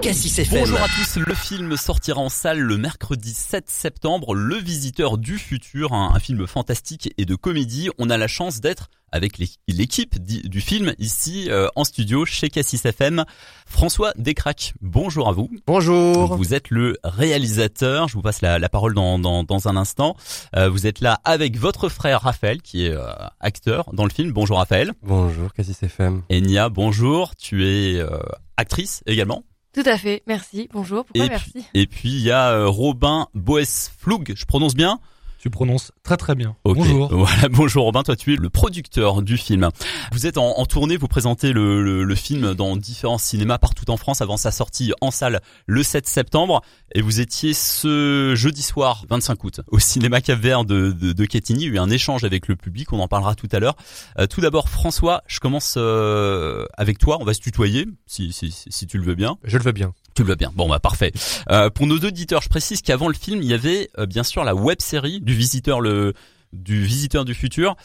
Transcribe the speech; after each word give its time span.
Cassis 0.00 0.38
FM. 0.38 0.60
Bonjour 0.60 0.80
à 0.80 0.86
tous, 0.86 1.16
le 1.18 1.34
film 1.34 1.76
sortira 1.76 2.20
en 2.20 2.30
salle 2.30 2.58
le 2.58 2.78
mercredi 2.78 3.34
7 3.34 3.68
septembre, 3.68 4.34
Le 4.34 4.56
Visiteur 4.56 5.18
du 5.18 5.36
Futur, 5.36 5.92
un, 5.92 6.14
un 6.14 6.18
film 6.18 6.46
fantastique 6.46 7.12
et 7.18 7.26
de 7.26 7.34
comédie. 7.34 7.90
On 7.98 8.08
a 8.08 8.16
la 8.16 8.26
chance 8.26 8.60
d'être 8.60 8.88
avec 9.12 9.38
l'équipe 9.68 10.18
du 10.18 10.60
film 10.62 10.94
ici 10.98 11.48
euh, 11.50 11.68
en 11.76 11.84
studio 11.84 12.24
chez 12.24 12.48
Cassis 12.48 12.82
FM. 12.82 13.24
François 13.66 14.12
Descraques, 14.16 14.72
bonjour 14.80 15.28
à 15.28 15.32
vous. 15.32 15.50
Bonjour. 15.66 16.34
Vous 16.34 16.54
êtes 16.54 16.70
le 16.70 16.96
réalisateur, 17.04 18.08
je 18.08 18.14
vous 18.14 18.22
passe 18.22 18.40
la, 18.40 18.58
la 18.58 18.68
parole 18.70 18.94
dans, 18.94 19.18
dans, 19.18 19.44
dans, 19.44 19.68
un 19.68 19.76
instant. 19.76 20.16
Euh, 20.56 20.70
vous 20.70 20.86
êtes 20.86 21.00
là 21.00 21.20
avec 21.24 21.58
votre 21.58 21.90
frère 21.90 22.22
Raphaël 22.22 22.62
qui 22.62 22.86
est 22.86 22.94
euh, 22.94 23.06
acteur 23.40 23.92
dans 23.92 24.04
le 24.04 24.10
film. 24.10 24.32
Bonjour 24.32 24.58
Raphaël. 24.58 24.92
Bonjour 25.02 25.52
Cassis 25.52 25.82
FM. 25.82 26.22
Enya, 26.32 26.70
bonjour. 26.70 27.36
Tu 27.36 27.66
es 27.66 27.98
euh, 27.98 28.18
actrice 28.56 29.02
également. 29.06 29.44
Tout 29.72 29.82
à 29.86 29.96
fait, 29.96 30.22
merci, 30.26 30.68
bonjour, 30.72 31.04
pourquoi 31.04 31.26
et 31.26 31.28
merci? 31.28 31.52
puis, 31.52 31.64
Et 31.74 31.86
puis 31.86 32.08
il 32.08 32.22
y 32.22 32.32
a 32.32 32.50
euh, 32.50 32.68
Robin 32.68 33.28
Boesflug, 33.34 34.34
je 34.36 34.44
prononce 34.44 34.74
bien? 34.74 34.98
Tu 35.40 35.48
prononces 35.48 35.90
très 36.02 36.18
très 36.18 36.34
bien. 36.34 36.54
Okay. 36.64 36.80
Bonjour. 36.80 37.08
Voilà, 37.20 37.48
bonjour 37.48 37.84
Robin, 37.84 38.02
toi 38.02 38.14
tu 38.14 38.34
es 38.34 38.36
le 38.36 38.50
producteur 38.50 39.22
du 39.22 39.38
film. 39.38 39.68
Vous 40.12 40.26
êtes 40.26 40.36
en, 40.36 40.58
en 40.58 40.66
tournée, 40.66 40.98
vous 40.98 41.08
présentez 41.08 41.52
le, 41.52 41.82
le, 41.82 42.04
le, 42.04 42.14
film 42.14 42.54
dans 42.54 42.76
différents 42.76 43.18
cinémas 43.18 43.56
partout 43.58 43.90
en 43.90 43.96
France 43.96 44.20
avant 44.20 44.36
sa 44.36 44.50
sortie 44.50 44.92
en 45.00 45.10
salle 45.10 45.40
le 45.66 45.82
7 45.82 46.06
septembre. 46.06 46.62
Et 46.94 47.00
vous 47.00 47.20
étiez 47.20 47.54
ce 47.54 48.34
jeudi 48.36 48.62
soir, 48.62 49.04
25 49.08 49.44
août, 49.44 49.60
au 49.68 49.78
cinéma 49.78 50.20
Cap 50.20 50.38
Vert 50.38 50.64
de, 50.64 50.90
de, 50.92 51.12
de 51.12 51.24
Quetigny. 51.24 51.64
Il 51.64 51.68
y 51.68 51.70
a 51.70 51.74
eu 51.76 51.78
un 51.78 51.90
échange 51.90 52.24
avec 52.24 52.46
le 52.48 52.56
public, 52.56 52.92
on 52.92 53.00
en 53.00 53.08
parlera 53.08 53.34
tout 53.34 53.48
à 53.52 53.60
l'heure. 53.60 53.76
Euh, 54.18 54.26
tout 54.26 54.42
d'abord 54.42 54.68
François, 54.68 55.22
je 55.26 55.40
commence 55.40 55.74
euh, 55.78 56.66
avec 56.76 56.98
toi, 56.98 57.16
on 57.20 57.24
va 57.24 57.32
se 57.32 57.40
tutoyer, 57.40 57.86
si, 58.06 58.32
si, 58.32 58.50
si 58.50 58.86
tu 58.86 58.98
le 58.98 59.04
veux 59.04 59.14
bien. 59.14 59.38
Je 59.44 59.56
le 59.56 59.64
veux 59.64 59.72
bien. 59.72 59.94
Veux 60.22 60.34
bien. 60.34 60.52
Bon 60.54 60.68
bah 60.68 60.78
parfait. 60.80 61.12
Euh, 61.50 61.70
pour 61.70 61.86
nos 61.86 61.98
auditeurs, 61.98 62.42
je 62.42 62.48
précise 62.48 62.82
qu'avant 62.82 63.08
le 63.08 63.14
film, 63.14 63.40
il 63.42 63.48
y 63.48 63.54
avait 63.54 63.88
euh, 63.98 64.04
bien 64.04 64.22
sûr 64.22 64.44
la 64.44 64.54
web 64.54 64.80
série 64.80 65.20
du 65.20 65.34
visiteur 65.34 65.80
le 65.80 66.12
du 66.52 66.82
visiteur 66.82 67.24
du 67.24 67.32
futur. 67.32 67.76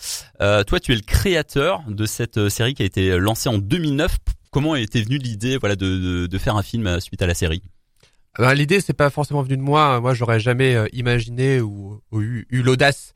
Euh, 0.42 0.64
toi, 0.64 0.80
tu 0.80 0.92
es 0.92 0.96
le 0.96 1.02
créateur 1.02 1.84
de 1.88 2.06
cette 2.06 2.50
série 2.50 2.74
qui 2.74 2.82
a 2.82 2.86
été 2.86 3.18
lancée 3.18 3.48
en 3.48 3.58
2009. 3.58 4.18
Comment 4.52 4.76
était 4.76 5.02
venue 5.02 5.18
l'idée 5.18 5.58
voilà 5.58 5.76
de, 5.76 5.86
de, 5.86 6.28
de, 6.28 6.38
faire 6.38 6.56
un 6.56 6.64
film 6.64 7.00
suite 7.00 7.22
à 7.22 7.28
la 7.28 7.36
série? 7.36 7.62
Ben, 8.38 8.54
L'idée 8.54 8.82
c'est 8.82 8.94
pas 8.94 9.10
forcément 9.10 9.44
venu 9.44 9.56
de 9.56 9.62
moi. 9.62 10.02
Moi, 10.02 10.14
j'aurais 10.14 10.40
jamais 10.40 10.76
imaginé 10.92 11.62
ou, 11.62 12.02
eu, 12.14 12.48
eu 12.50 12.64
l'audace, 12.64 13.14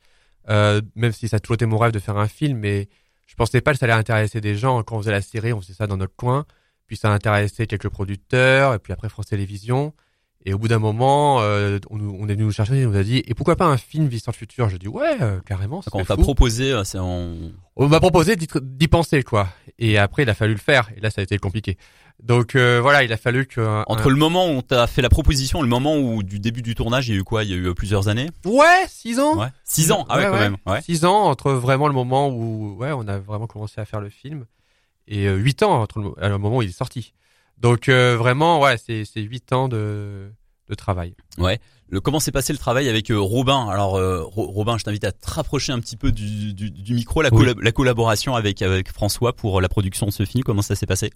euh, 0.48 0.80
même 0.94 1.12
si 1.12 1.28
ça 1.28 1.36
a 1.36 1.40
toujours 1.40 1.56
été 1.56 1.66
mon 1.66 1.78
rêve 1.78 1.92
de 1.92 1.98
faire 1.98 2.16
un 2.16 2.28
film, 2.28 2.58
mais 2.58 2.88
je 3.26 3.34
pensais 3.34 3.60
pas 3.60 3.72
que 3.72 3.78
ça 3.78 3.86
allait 3.86 3.92
intéresser 3.92 4.40
des 4.40 4.56
gens. 4.56 4.82
Quand 4.82 4.96
on 4.96 5.00
faisait 5.00 5.10
la 5.10 5.22
série, 5.22 5.52
on 5.52 5.60
faisait 5.60 5.74
ça 5.74 5.86
dans 5.86 5.96
notre 5.96 6.14
coin 6.16 6.46
puis 6.90 6.96
ça 6.96 7.08
a 7.08 7.14
intéressé 7.14 7.68
quelques 7.68 7.88
producteurs, 7.88 8.74
et 8.74 8.80
puis 8.80 8.92
après 8.92 9.08
France 9.08 9.26
Télévisions. 9.26 9.94
Et 10.44 10.52
au 10.52 10.58
bout 10.58 10.66
d'un 10.66 10.80
moment, 10.80 11.40
euh, 11.40 11.78
on, 11.88 12.00
on, 12.00 12.28
est 12.28 12.32
venu 12.32 12.46
nous 12.46 12.50
chercher 12.50 12.80
et 12.80 12.86
on 12.86 12.90
nous 12.90 12.96
a 12.96 13.04
dit 13.04 13.22
et 13.28 13.34
pourquoi 13.34 13.54
pas 13.54 13.66
un 13.66 13.76
film 13.76 14.08
Visiteur 14.08 14.32
le 14.32 14.38
futur? 14.38 14.68
Je 14.68 14.76
dis 14.76 14.88
ouais, 14.88 15.16
euh, 15.20 15.38
carrément. 15.46 15.82
Quand 15.88 16.00
on 16.00 16.04
t'a 16.04 16.16
proposé, 16.16 16.74
c'est 16.82 16.98
on. 16.98 17.52
On 17.76 17.86
m'a 17.86 18.00
proposé 18.00 18.34
d'y 18.34 18.88
penser 18.88 19.22
quoi. 19.22 19.50
Et 19.78 19.98
après, 19.98 20.24
il 20.24 20.30
a 20.30 20.34
fallu 20.34 20.54
le 20.54 20.58
faire. 20.58 20.90
Et 20.96 21.00
là, 21.00 21.10
ça 21.10 21.20
a 21.20 21.24
été 21.24 21.38
compliqué. 21.38 21.78
Donc 22.20 22.56
euh, 22.56 22.80
voilà, 22.82 23.04
il 23.04 23.12
a 23.12 23.16
fallu 23.16 23.46
que 23.46 23.60
entre 23.86 24.08
un... 24.08 24.10
le 24.10 24.16
moment 24.16 24.46
où 24.46 24.50
on 24.50 24.62
t'a 24.62 24.88
fait 24.88 25.02
la 25.02 25.10
proposition, 25.10 25.60
et 25.60 25.62
le 25.62 25.68
moment 25.68 25.96
où 25.96 26.24
du 26.24 26.40
début 26.40 26.62
du 26.62 26.74
tournage, 26.74 27.08
il 27.08 27.14
y 27.14 27.16
a 27.16 27.20
eu 27.20 27.24
quoi? 27.24 27.44
Il 27.44 27.50
y 27.50 27.54
a 27.54 27.56
eu 27.56 27.72
plusieurs 27.72 28.08
années? 28.08 28.30
Ouais, 28.44 28.84
six 28.88 29.20
ans. 29.20 29.38
Ouais, 29.38 29.48
six 29.62 29.92
ans? 29.92 30.06
Ah 30.08 30.16
ouais, 30.16 30.24
ouais 30.24 30.30
quand 30.30 30.38
même. 30.40 30.56
Ouais. 30.66 30.82
Six 30.82 31.04
ans 31.04 31.26
entre 31.26 31.52
vraiment 31.52 31.86
le 31.86 31.94
moment 31.94 32.30
où 32.30 32.74
ouais, 32.80 32.90
on 32.90 33.06
a 33.06 33.20
vraiment 33.20 33.46
commencé 33.46 33.80
à 33.80 33.84
faire 33.84 34.00
le 34.00 34.10
film 34.10 34.46
et 35.10 35.26
euh, 35.26 35.36
8 35.36 35.62
ans 35.62 35.82
entre 35.82 35.98
le, 35.98 36.28
le, 36.28 36.38
moment 36.38 36.58
où 36.58 36.62
il 36.62 36.70
est 36.70 36.72
sorti. 36.72 37.12
Donc 37.58 37.88
euh, 37.88 38.16
vraiment, 38.16 38.60
ouais, 38.60 38.76
c'est 38.78 39.04
c'est 39.04 39.20
huit 39.20 39.52
ans 39.52 39.68
de 39.68 40.30
de 40.68 40.74
travail. 40.74 41.14
Ouais. 41.36 41.58
Le, 41.88 42.00
comment 42.00 42.20
s'est 42.20 42.32
passé 42.32 42.52
le 42.52 42.58
travail 42.58 42.88
avec 42.88 43.10
euh, 43.10 43.20
Robin? 43.20 43.68
Alors 43.68 43.96
euh, 43.96 44.22
Robin, 44.24 44.78
je 44.78 44.84
t'invite 44.84 45.04
à 45.04 45.12
te 45.12 45.30
rapprocher 45.30 45.72
un 45.72 45.80
petit 45.80 45.96
peu 45.96 46.12
du, 46.12 46.54
du, 46.54 46.70
du 46.70 46.94
micro, 46.94 47.20
la, 47.20 47.28
oui. 47.32 47.52
la 47.60 47.72
collaboration 47.72 48.36
avec 48.36 48.62
avec 48.62 48.90
François 48.92 49.34
pour 49.34 49.60
la 49.60 49.68
production 49.68 50.06
de 50.06 50.12
ce 50.12 50.24
film. 50.24 50.44
Comment 50.44 50.62
ça 50.62 50.74
s'est 50.74 50.86
passé? 50.86 51.10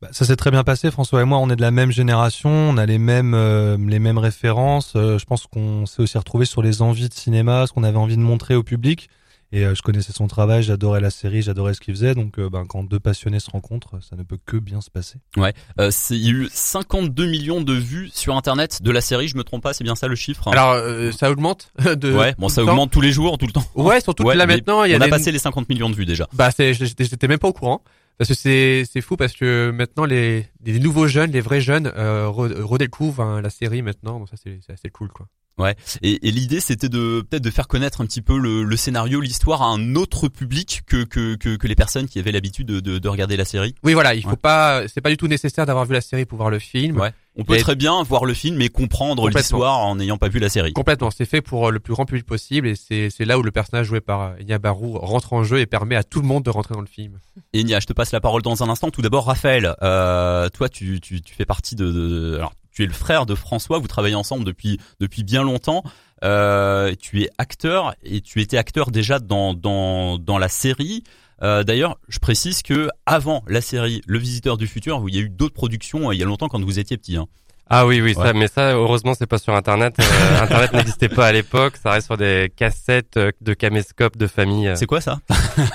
Bah, 0.00 0.08
ça 0.12 0.24
s'est 0.24 0.36
très 0.36 0.50
bien 0.50 0.64
passé. 0.64 0.90
François 0.90 1.20
et 1.20 1.24
moi, 1.24 1.38
on 1.38 1.50
est 1.50 1.56
de 1.56 1.60
la 1.60 1.70
même 1.70 1.92
génération, 1.92 2.50
on 2.50 2.78
a 2.78 2.86
les 2.86 2.98
mêmes 2.98 3.34
euh, 3.34 3.76
les 3.78 3.98
mêmes 3.98 4.18
références. 4.18 4.94
Euh, 4.96 5.18
je 5.18 5.24
pense 5.26 5.46
qu'on 5.46 5.84
s'est 5.84 6.00
aussi 6.00 6.16
retrouvé 6.16 6.46
sur 6.46 6.62
les 6.62 6.80
envies 6.80 7.08
de 7.08 7.14
cinéma, 7.14 7.66
ce 7.66 7.72
qu'on 7.72 7.84
avait 7.84 7.98
envie 7.98 8.16
de 8.16 8.22
montrer 8.22 8.54
au 8.54 8.62
public. 8.62 9.10
Et 9.52 9.64
euh, 9.64 9.74
je 9.74 9.82
connaissais 9.82 10.12
son 10.12 10.28
travail, 10.28 10.62
j'adorais 10.62 11.00
la 11.00 11.10
série, 11.10 11.42
j'adorais 11.42 11.74
ce 11.74 11.80
qu'il 11.80 11.92
faisait. 11.94 12.14
Donc, 12.14 12.38
euh, 12.38 12.48
ben, 12.48 12.64
quand 12.66 12.84
deux 12.84 13.00
passionnés 13.00 13.40
se 13.40 13.50
rencontrent, 13.50 14.00
ça 14.00 14.14
ne 14.14 14.22
peut 14.22 14.38
que 14.44 14.56
bien 14.56 14.80
se 14.80 14.90
passer. 14.90 15.18
Ouais, 15.36 15.54
euh, 15.80 15.90
il 16.10 16.16
y 16.18 16.28
a 16.28 16.32
eu 16.32 16.48
52 16.52 17.26
millions 17.26 17.60
de 17.60 17.72
vues 17.72 18.10
sur 18.12 18.36
Internet 18.36 18.80
de 18.80 18.90
la 18.92 19.00
série. 19.00 19.26
Je 19.26 19.36
me 19.36 19.42
trompe 19.42 19.62
pas, 19.62 19.72
c'est 19.72 19.82
bien 19.82 19.96
ça 19.96 20.06
le 20.06 20.14
chiffre 20.14 20.46
hein 20.46 20.52
Alors, 20.52 20.72
euh, 20.74 21.10
ça 21.10 21.30
augmente. 21.30 21.72
De, 22.00 22.14
ouais, 22.14 22.34
bon, 22.38 22.48
ça 22.48 22.62
augmente 22.62 22.92
tous 22.92 23.00
les 23.00 23.10
jours, 23.10 23.36
tout 23.36 23.46
le 23.46 23.52
temps. 23.52 23.64
Ouais, 23.74 24.00
surtout 24.00 24.22
ouais, 24.22 24.36
là 24.36 24.46
maintenant, 24.46 24.84
il 24.84 24.92
y 24.92 24.94
a 24.94 24.98
on 24.98 25.00
a 25.00 25.06
des... 25.06 25.10
passé 25.10 25.32
les 25.32 25.40
50 25.40 25.68
millions 25.68 25.90
de 25.90 25.96
vues 25.96 26.06
déjà. 26.06 26.28
Bah, 26.32 26.50
c'est, 26.52 26.72
j'étais 26.72 27.26
même 27.26 27.38
pas 27.38 27.48
au 27.48 27.52
courant. 27.52 27.82
Parce 28.20 28.28
que 28.28 28.34
c'est 28.34 28.84
c'est 28.84 29.00
fou 29.00 29.16
parce 29.16 29.32
que 29.32 29.70
maintenant 29.70 30.04
les 30.04 30.46
les 30.62 30.78
nouveaux 30.78 31.06
jeunes, 31.06 31.30
les 31.30 31.40
vrais 31.40 31.62
jeunes 31.62 31.90
euh, 31.96 32.28
redécouvrent 32.28 33.22
hein, 33.22 33.40
la 33.40 33.48
série 33.48 33.80
maintenant. 33.80 34.18
Bon 34.18 34.26
ça 34.26 34.36
c'est 34.36 34.60
c'est 34.60 34.74
assez 34.74 34.90
cool 34.90 35.08
quoi. 35.08 35.26
Ouais. 35.60 35.76
Et, 36.02 36.26
et 36.28 36.30
l'idée 36.30 36.60
c'était 36.60 36.88
de 36.88 37.20
peut-être 37.28 37.42
de 37.42 37.50
faire 37.50 37.68
connaître 37.68 38.00
un 38.00 38.06
petit 38.06 38.22
peu 38.22 38.38
le, 38.38 38.64
le 38.64 38.76
scénario, 38.76 39.20
l'histoire 39.20 39.62
à 39.62 39.66
un 39.66 39.94
autre 39.94 40.28
public 40.28 40.82
que 40.86 41.04
que 41.04 41.34
que, 41.36 41.56
que 41.56 41.66
les 41.66 41.74
personnes 41.74 42.08
qui 42.08 42.18
avaient 42.18 42.32
l'habitude 42.32 42.66
de, 42.66 42.80
de, 42.80 42.98
de 42.98 43.08
regarder 43.08 43.36
la 43.36 43.44
série. 43.44 43.74
Oui 43.84 43.92
voilà, 43.94 44.14
il 44.14 44.22
faut 44.22 44.30
ouais. 44.30 44.36
pas, 44.36 44.82
c'est 44.88 45.00
pas 45.00 45.10
du 45.10 45.16
tout 45.16 45.28
nécessaire 45.28 45.66
d'avoir 45.66 45.84
vu 45.84 45.92
la 45.94 46.00
série 46.00 46.24
pour 46.24 46.38
voir 46.38 46.50
le 46.50 46.58
film. 46.58 46.98
Ouais. 46.98 47.12
On 47.36 47.44
peut 47.44 47.54
Et- 47.56 47.60
très 47.60 47.76
bien 47.76 48.02
voir 48.02 48.24
le 48.24 48.34
film 48.34 48.60
et 48.60 48.68
comprendre 48.68 49.28
l'histoire 49.28 49.78
en 49.78 49.94
n'ayant 49.96 50.18
pas 50.18 50.28
vu 50.28 50.40
la 50.40 50.48
série. 50.48 50.72
Complètement, 50.72 51.10
c'est 51.10 51.24
fait 51.26 51.40
pour 51.40 51.68
euh, 51.68 51.70
le 51.70 51.78
plus 51.78 51.92
grand 51.94 52.04
public 52.04 52.26
possible 52.26 52.66
et 52.66 52.74
c'est 52.74 53.08
c'est 53.10 53.24
là 53.24 53.38
où 53.38 53.42
le 53.42 53.50
personnage 53.52 53.86
joué 53.86 54.00
par 54.00 54.34
Enya 54.40 54.58
Barou 54.58 54.98
rentre 54.98 55.32
en 55.32 55.44
jeu 55.44 55.60
et 55.60 55.66
permet 55.66 55.94
à 55.96 56.02
tout 56.02 56.20
le 56.20 56.26
monde 56.26 56.42
de 56.44 56.50
rentrer 56.50 56.74
dans 56.74 56.80
le 56.80 56.86
film. 56.86 57.18
Et 57.52 57.62
Nia, 57.64 57.80
je 57.80 57.86
te 57.86 57.92
passe 57.92 58.12
la 58.12 58.20
parole 58.20 58.42
dans 58.42 58.62
un 58.62 58.68
instant. 58.68 58.90
Tout 58.90 59.02
d'abord, 59.02 59.26
Raphaël, 59.26 59.74
euh, 59.82 60.48
toi, 60.48 60.68
tu, 60.68 61.00
tu, 61.00 61.20
tu 61.22 61.34
fais 61.34 61.44
partie 61.44 61.76
de, 61.76 61.90
de, 61.90 62.34
alors, 62.36 62.52
tu 62.80 62.84
es 62.84 62.86
le 62.86 62.94
frère 62.94 63.26
de 63.26 63.34
François. 63.34 63.78
Vous 63.78 63.88
travaillez 63.88 64.14
ensemble 64.14 64.44
depuis 64.44 64.78
depuis 65.00 65.22
bien 65.22 65.42
longtemps. 65.42 65.82
Euh, 66.24 66.94
tu 67.00 67.22
es 67.22 67.28
acteur 67.38 67.94
et 68.02 68.20
tu 68.20 68.40
étais 68.40 68.56
acteur 68.56 68.90
déjà 68.90 69.18
dans 69.18 69.52
dans 69.54 70.18
dans 70.18 70.38
la 70.38 70.48
série. 70.48 71.04
Euh, 71.42 71.62
D'ailleurs, 71.62 71.98
je 72.08 72.18
précise 72.18 72.62
que 72.62 72.88
avant 73.06 73.42
la 73.46 73.60
série 73.60 74.02
Le 74.06 74.18
Visiteur 74.18 74.56
du 74.56 74.66
Futur, 74.66 75.02
il 75.08 75.14
y 75.14 75.18
a 75.18 75.22
eu 75.22 75.28
d'autres 75.30 75.54
productions 75.54 76.08
euh, 76.10 76.14
il 76.14 76.20
y 76.20 76.22
a 76.22 76.26
longtemps 76.26 76.48
quand 76.48 76.62
vous 76.62 76.78
étiez 76.78 76.96
petit. 76.96 77.16
Hein. 77.16 77.26
Ah 77.72 77.86
oui, 77.86 78.00
oui, 78.00 78.14
Ouais. 78.16 78.24
ça, 78.26 78.32
mais 78.32 78.48
ça, 78.48 78.72
heureusement, 78.72 79.14
c'est 79.16 79.28
pas 79.28 79.38
sur 79.38 79.54
Internet. 79.54 79.94
Euh, 80.00 80.02
Internet 80.42 80.72
n'existait 80.72 81.08
pas 81.08 81.28
à 81.28 81.32
l'époque. 81.32 81.74
Ça 81.82 81.92
reste 81.92 82.06
sur 82.06 82.16
des 82.16 82.50
cassettes 82.54 83.16
de 83.40 83.54
caméscope 83.54 84.16
de 84.16 84.26
famille. 84.26 84.72
C'est 84.74 84.86
quoi 84.86 85.00
ça? 85.00 85.20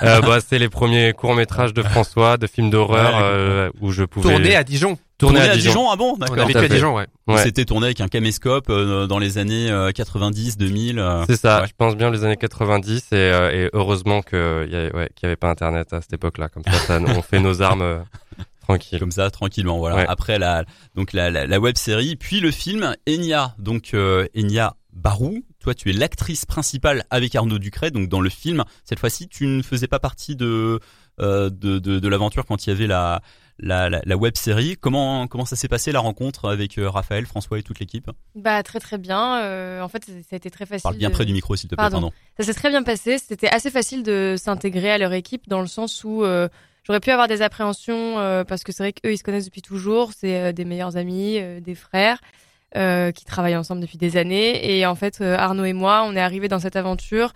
Bah, 0.02 0.40
c'est 0.46 0.60
les 0.60 0.68
premiers 0.68 1.14
courts 1.14 1.36
métrages 1.36 1.74
de 1.74 1.82
François, 1.82 2.36
de 2.38 2.48
films 2.48 2.70
d'horreur 2.70 3.14
Ouais, 3.16 3.22
euh, 3.24 3.70
où 3.80 3.92
je 3.92 4.04
pouvais 4.04 4.30
Tourné 4.30 4.56
à 4.58 4.64
Dijon. 4.66 4.98
Tourner 5.18 5.40
Tourné 5.40 5.50
à 5.52 5.56
Dijon, 5.58 5.90
ah 5.92 5.96
bon 5.96 6.14
On 6.14 6.18
D'accord. 6.18 6.38
a 6.40 6.42
vécu 6.42 6.54
tout 6.54 6.58
à 6.58 6.62
à 6.62 6.64
fait. 6.68 6.74
Dijon, 6.74 6.96
ouais. 6.96 7.06
Ouais. 7.28 7.38
C'était 7.44 7.66
tourné 7.66 7.88
avec 7.88 8.02
un 8.02 8.08
caméscope 8.08 8.70
euh, 8.70 9.08
dans 9.08 9.18
les 9.20 9.38
années 9.38 9.70
euh, 9.72 9.92
90, 9.92 10.58
2000. 10.58 11.00
euh. 11.00 11.24
C'est 11.28 11.36
ça. 11.38 11.62
Ouais. 11.62 11.68
Je 11.68 11.74
pense 11.78 11.96
bien 11.96 12.10
les 12.12 12.24
années 12.24 12.38
90 12.38 12.98
et, 13.12 13.16
euh, 13.16 13.52
et 13.66 13.70
heureusement 13.74 14.22
que 14.22 14.68
y 14.70 14.76
a- 14.76 14.96
ouais, 14.96 15.10
qu'il 15.16 15.24
y 15.24 15.28
avait 15.28 15.36
pas 15.36 15.50
Internet 15.50 15.94
à 15.94 16.02
cette 16.02 16.14
époque-là. 16.14 16.50
Comme 16.50 16.64
ça, 16.64 16.74
ça 16.80 17.00
on 17.02 17.22
fait 17.22 17.40
nos 17.40 17.62
armes 17.62 17.82
euh, 17.82 18.00
tranquilles. 18.62 19.00
comme 19.00 19.12
ça 19.12 19.30
tranquillement 19.32 19.78
voilà 19.78 19.96
Ouais. 19.98 20.06
après 20.08 20.40
la 20.40 20.64
donc 20.96 21.14
la, 21.14 21.30
la, 21.30 21.46
la 21.46 21.60
web 21.60 21.78
série 21.78 22.16
puis 22.16 22.40
le 22.40 22.50
film 22.52 22.96
Enya 23.08 23.54
donc 23.60 23.92
euh, 23.94 24.26
Enya 24.36 24.74
Barou 24.92 25.44
toi 25.66 25.74
tu 25.74 25.90
es 25.90 25.94
l'actrice 25.94 26.46
principale 26.46 27.06
avec 27.10 27.34
Arnaud 27.36 27.58
Ducret 27.58 27.90
donc 27.90 28.08
dans 28.08 28.22
le 28.22 28.30
film 28.30 28.64
cette 28.84 29.00
fois-ci 29.00 29.28
tu 29.28 29.48
ne 29.48 29.64
faisais 29.64 29.88
pas 29.88 29.98
partie 30.00 30.36
de 30.36 30.80
euh, 31.20 31.50
de, 31.50 31.80
de, 31.80 31.98
de 31.98 32.08
l'aventure 32.08 32.46
quand 32.46 32.66
il 32.66 32.70
y 32.70 32.74
avait 32.74 32.86
la 32.86 33.22
la, 33.58 33.90
la, 33.90 34.02
la 34.06 34.16
web 34.18 34.36
série 34.38 34.76
comment 34.80 35.28
comment 35.28 35.46
ça 35.46 35.56
s'est 35.56 35.68
passé 35.68 35.92
la 35.92 36.02
rencontre 36.02 36.48
avec 36.50 36.78
euh, 36.78 36.88
Raphaël 36.88 37.26
François 37.26 37.58
et 37.58 37.64
toute 37.64 37.80
l'équipe? 37.80 38.12
Bah 38.36 38.62
très 38.64 38.80
très 38.80 38.98
bien. 39.00 39.40
Euh, 39.42 39.82
en 39.82 39.88
fait, 39.88 40.04
ça 40.06 40.34
a 40.34 40.36
été 40.36 40.52
très 40.52 40.66
facile. 40.66 40.84
parle 40.84 40.98
bien 40.98 41.08
de- 41.10 41.14
près 41.14 41.26
du 41.26 41.32
micro 41.34 41.56
s'il 41.56 41.70
te 41.70 41.76
plaît 41.76 41.82
Pardon. 41.84 42.02
pardon 42.02 42.14
Ça 42.38 42.44
s'est 42.44 42.54
très 42.54 42.70
bien 42.70 42.84
passé. 42.84 43.18
C'était 43.18 43.48
assez 43.48 43.72
facile 43.72 44.04
de 44.04 44.36
s'intégrer 44.38 44.92
à 44.92 44.98
leur 44.98 45.14
équipe 45.14 45.48
dans 45.48 45.62
le 45.62 45.68
sens 45.68 46.04
où 46.04 46.24
euh, 46.26 46.50
j'aurais 46.84 47.00
pu 47.00 47.12
avoir 47.12 47.28
des 47.30 47.42
appréhensions 47.42 48.16
parce 48.46 48.64
que 48.66 48.72
c'est 48.74 48.84
vrai 48.84 48.92
qu'eux 48.94 49.14
ils 49.14 49.18
se 49.18 49.24
connaissent 49.24 49.46
depuis 49.46 49.62
toujours. 49.62 50.12
C'est 50.16 50.52
des 50.54 50.66
meilleurs 50.66 50.98
amis, 50.98 51.40
des 51.62 51.76
frères 51.76 52.20
euh, 52.76 53.12
qui 53.12 53.26
travaillent 53.26 53.56
ensemble 53.56 53.82
depuis 53.82 53.98
des 53.98 54.18
années. 54.18 54.78
Et 54.78 54.86
en 54.86 54.96
fait, 54.96 55.20
euh, 55.22 55.38
Arnaud 55.38 55.66
et 55.66 55.74
moi, 55.74 56.04
on 56.08 56.16
est 56.16 56.22
arrivés 56.22 56.48
dans 56.48 56.60
cette 56.60 56.76
aventure. 56.76 57.34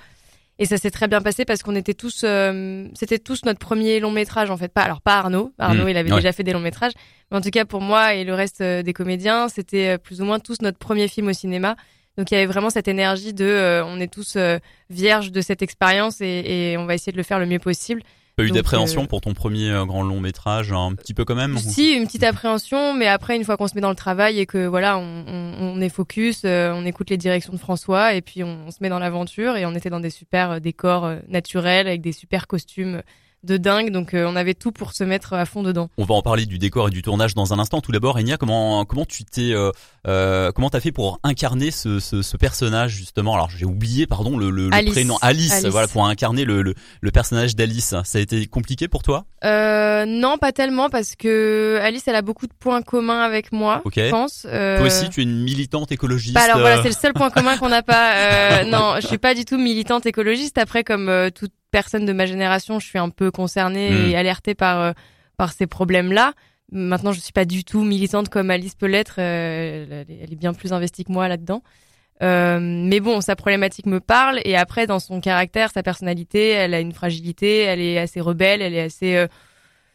Et 0.61 0.65
ça 0.65 0.75
s'est 0.77 0.91
très 0.91 1.07
bien 1.07 1.21
passé 1.21 1.45
parce 1.45 1.63
qu'on 1.63 1.75
était 1.75 1.93
tous, 1.93 2.23
euh, 2.25 2.85
c'était 2.93 3.19
tous 3.19 3.45
notre 3.45 3.59
premier 3.59 4.01
long 4.01 4.11
métrage 4.11 4.51
en 4.51 4.57
fait. 4.57 4.67
Pas 4.73 4.81
alors 4.81 4.99
pas 5.01 5.17
Arnaud. 5.17 5.53
Arnaud, 5.57 5.85
Mmh, 5.85 5.89
il 5.89 5.97
avait 5.97 6.09
ouais. 6.11 6.17
déjà 6.17 6.33
fait 6.33 6.43
des 6.43 6.51
longs 6.51 6.59
métrages, 6.59 6.91
mais 7.31 7.37
en 7.37 7.41
tout 7.41 7.49
cas 7.49 7.63
pour 7.63 7.79
moi 7.79 8.13
et 8.13 8.25
le 8.25 8.33
reste 8.33 8.61
des 8.61 8.91
comédiens, 8.93 9.47
c'était 9.47 9.97
plus 9.97 10.19
ou 10.21 10.25
moins 10.25 10.39
tous 10.39 10.61
notre 10.61 10.77
premier 10.77 11.07
film 11.07 11.29
au 11.29 11.33
cinéma. 11.33 11.77
Donc 12.17 12.31
il 12.31 12.33
y 12.33 12.37
avait 12.37 12.47
vraiment 12.47 12.69
cette 12.69 12.89
énergie 12.89 13.33
de, 13.33 13.45
euh, 13.45 13.85
on 13.85 13.97
est 14.01 14.11
tous 14.13 14.35
euh, 14.35 14.59
vierges 14.89 15.31
de 15.31 15.39
cette 15.39 15.61
expérience 15.61 16.19
et, 16.19 16.71
et 16.73 16.77
on 16.77 16.85
va 16.85 16.93
essayer 16.93 17.13
de 17.13 17.17
le 17.17 17.23
faire 17.23 17.39
le 17.39 17.45
mieux 17.45 17.59
possible. 17.59 18.03
Pas 18.39 18.45
eu 18.45 18.51
d'appréhension 18.51 19.03
euh, 19.03 19.07
pour 19.07 19.19
ton 19.19 19.33
premier 19.33 19.69
euh, 19.69 19.85
grand 19.85 20.01
long 20.01 20.21
métrage, 20.21 20.71
un 20.71 20.93
petit 20.93 21.13
peu 21.13 21.25
quand 21.25 21.35
même 21.35 21.57
Si, 21.57 21.91
une 21.91 22.05
petite 22.05 22.23
appréhension, 22.23 22.93
mais 22.93 23.07
après, 23.07 23.35
une 23.35 23.43
fois 23.43 23.57
qu'on 23.57 23.67
se 23.67 23.75
met 23.75 23.81
dans 23.81 23.89
le 23.89 23.95
travail 23.95 24.39
et 24.39 24.45
que 24.45 24.65
voilà, 24.65 24.97
on, 24.97 25.25
on, 25.27 25.53
on 25.59 25.81
est 25.81 25.89
focus, 25.89 26.43
euh, 26.45 26.71
on 26.73 26.85
écoute 26.85 27.09
les 27.09 27.17
directions 27.17 27.51
de 27.51 27.57
François 27.57 28.13
et 28.13 28.21
puis 28.21 28.43
on, 28.45 28.67
on 28.67 28.71
se 28.71 28.77
met 28.79 28.87
dans 28.87 28.99
l'aventure 28.99 29.57
et 29.57 29.65
on 29.65 29.75
était 29.75 29.89
dans 29.89 29.99
des 29.99 30.09
super 30.09 30.61
décors 30.61 31.15
naturels 31.27 31.87
avec 31.87 31.99
des 31.99 32.13
super 32.13 32.47
costumes 32.47 33.01
de 33.43 33.57
dingue, 33.57 33.91
donc 33.91 34.13
euh, 34.13 34.25
on 34.27 34.35
avait 34.35 34.53
tout 34.53 34.71
pour 34.71 34.93
se 34.93 35.03
mettre 35.03 35.33
à 35.33 35.45
fond 35.45 35.63
dedans. 35.63 35.89
On 35.97 36.03
va 36.03 36.15
en 36.15 36.21
parler 36.21 36.45
du 36.45 36.57
décor 36.57 36.87
et 36.89 36.91
du 36.91 37.01
tournage 37.01 37.35
dans 37.35 37.53
un 37.53 37.59
instant. 37.59 37.79
Tout 37.81 37.91
d'abord, 37.91 38.17
Enya, 38.17 38.37
comment 38.37 38.83
comment 38.85 39.05
tu 39.05 39.23
t'es 39.23 39.51
euh, 39.53 39.71
euh, 40.07 40.51
comment 40.51 40.69
t'as 40.69 40.79
fait 40.81 40.91
pour 40.91 41.19
incarner 41.23 41.71
ce, 41.71 41.99
ce, 41.99 42.21
ce 42.21 42.37
personnage 42.37 42.91
justement? 42.91 43.33
Alors 43.35 43.49
j'ai 43.49 43.65
oublié, 43.65 44.07
pardon, 44.07 44.37
le, 44.37 44.49
le, 44.49 44.67
le 44.69 44.73
Alice. 44.75 44.91
prénom 44.93 45.17
Alice, 45.21 45.51
Alice. 45.53 45.67
Voilà, 45.67 45.87
pour 45.87 46.05
incarner 46.05 46.43
le, 46.45 46.61
le, 46.61 46.73
le 47.01 47.11
personnage 47.11 47.55
d'Alice. 47.55 47.95
Ça 48.03 48.17
a 48.17 48.21
été 48.21 48.45
compliqué 48.47 48.87
pour 48.87 49.03
toi? 49.03 49.25
Euh, 49.45 50.05
non, 50.05 50.37
pas 50.37 50.51
tellement 50.51 50.89
parce 50.89 51.15
que 51.15 51.79
Alice, 51.81 52.03
elle 52.07 52.15
a 52.15 52.21
beaucoup 52.21 52.45
de 52.47 52.53
points 52.59 52.81
communs 52.81 53.21
avec 53.21 53.51
moi, 53.53 53.81
Ok. 53.85 53.93
je 53.97 54.09
pense. 54.09 54.45
Euh, 54.49 54.77
Toi 54.77 54.87
aussi, 54.87 55.09
tu 55.09 55.21
es 55.21 55.23
une 55.23 55.41
militante 55.43 55.91
écologiste. 55.91 56.35
Bah 56.35 56.41
alors 56.43 56.59
voilà, 56.59 56.81
c'est 56.81 56.89
le 56.89 56.93
seul 56.95 57.13
point 57.13 57.29
commun 57.31 57.57
qu'on 57.57 57.69
n'a 57.69 57.83
pas. 57.83 58.15
Euh, 58.15 58.63
non, 58.65 58.95
je 59.01 59.07
suis 59.07 59.17
pas 59.17 59.33
du 59.33 59.45
tout 59.45 59.57
militante 59.57 60.05
écologiste. 60.05 60.57
Après, 60.57 60.83
comme 60.83 61.07
euh, 61.09 61.29
toute 61.29 61.51
personne 61.71 62.05
de 62.05 62.13
ma 62.13 62.25
génération, 62.25 62.79
je 62.79 62.87
suis 62.87 62.99
un 62.99 63.09
peu 63.09 63.31
concernée 63.31 63.89
Mm. 63.91 64.09
et 64.11 64.15
alertée 64.15 64.55
par 64.55 64.79
euh, 64.81 64.91
par 65.37 65.53
ces 65.53 65.67
problèmes-là. 65.67 66.33
Maintenant, 66.71 67.11
je 67.13 67.19
suis 67.19 67.31
pas 67.33 67.45
du 67.45 67.63
tout 67.63 67.83
militante 67.83 68.29
comme 68.29 68.51
Alice 68.51 68.75
peut 68.75 68.85
l'être. 68.87 69.15
euh, 69.19 69.85
elle, 69.89 70.11
est- 70.13 70.19
elle 70.23 70.33
est 70.33 70.35
bien 70.35 70.53
plus 70.53 70.71
investie 70.73 71.03
que 71.05 71.11
moi 71.11 71.27
là-dedans. 71.27 71.63
Euh, 72.21 72.59
mais 72.61 72.99
bon, 72.99 73.21
sa 73.21 73.35
problématique 73.35 73.85
me 73.85 73.99
parle. 74.01 74.41
Et 74.43 74.55
après, 74.57 74.85
dans 74.85 74.99
son 74.99 75.21
caractère, 75.21 75.71
sa 75.71 75.81
personnalité, 75.83 76.49
elle 76.49 76.73
a 76.73 76.79
une 76.81 76.91
fragilité. 76.91 77.59
Elle 77.61 77.79
est 77.81 77.97
assez 77.97 78.19
rebelle. 78.19 78.61
Elle 78.61 78.73
est 78.75 78.81
assez. 78.81 79.25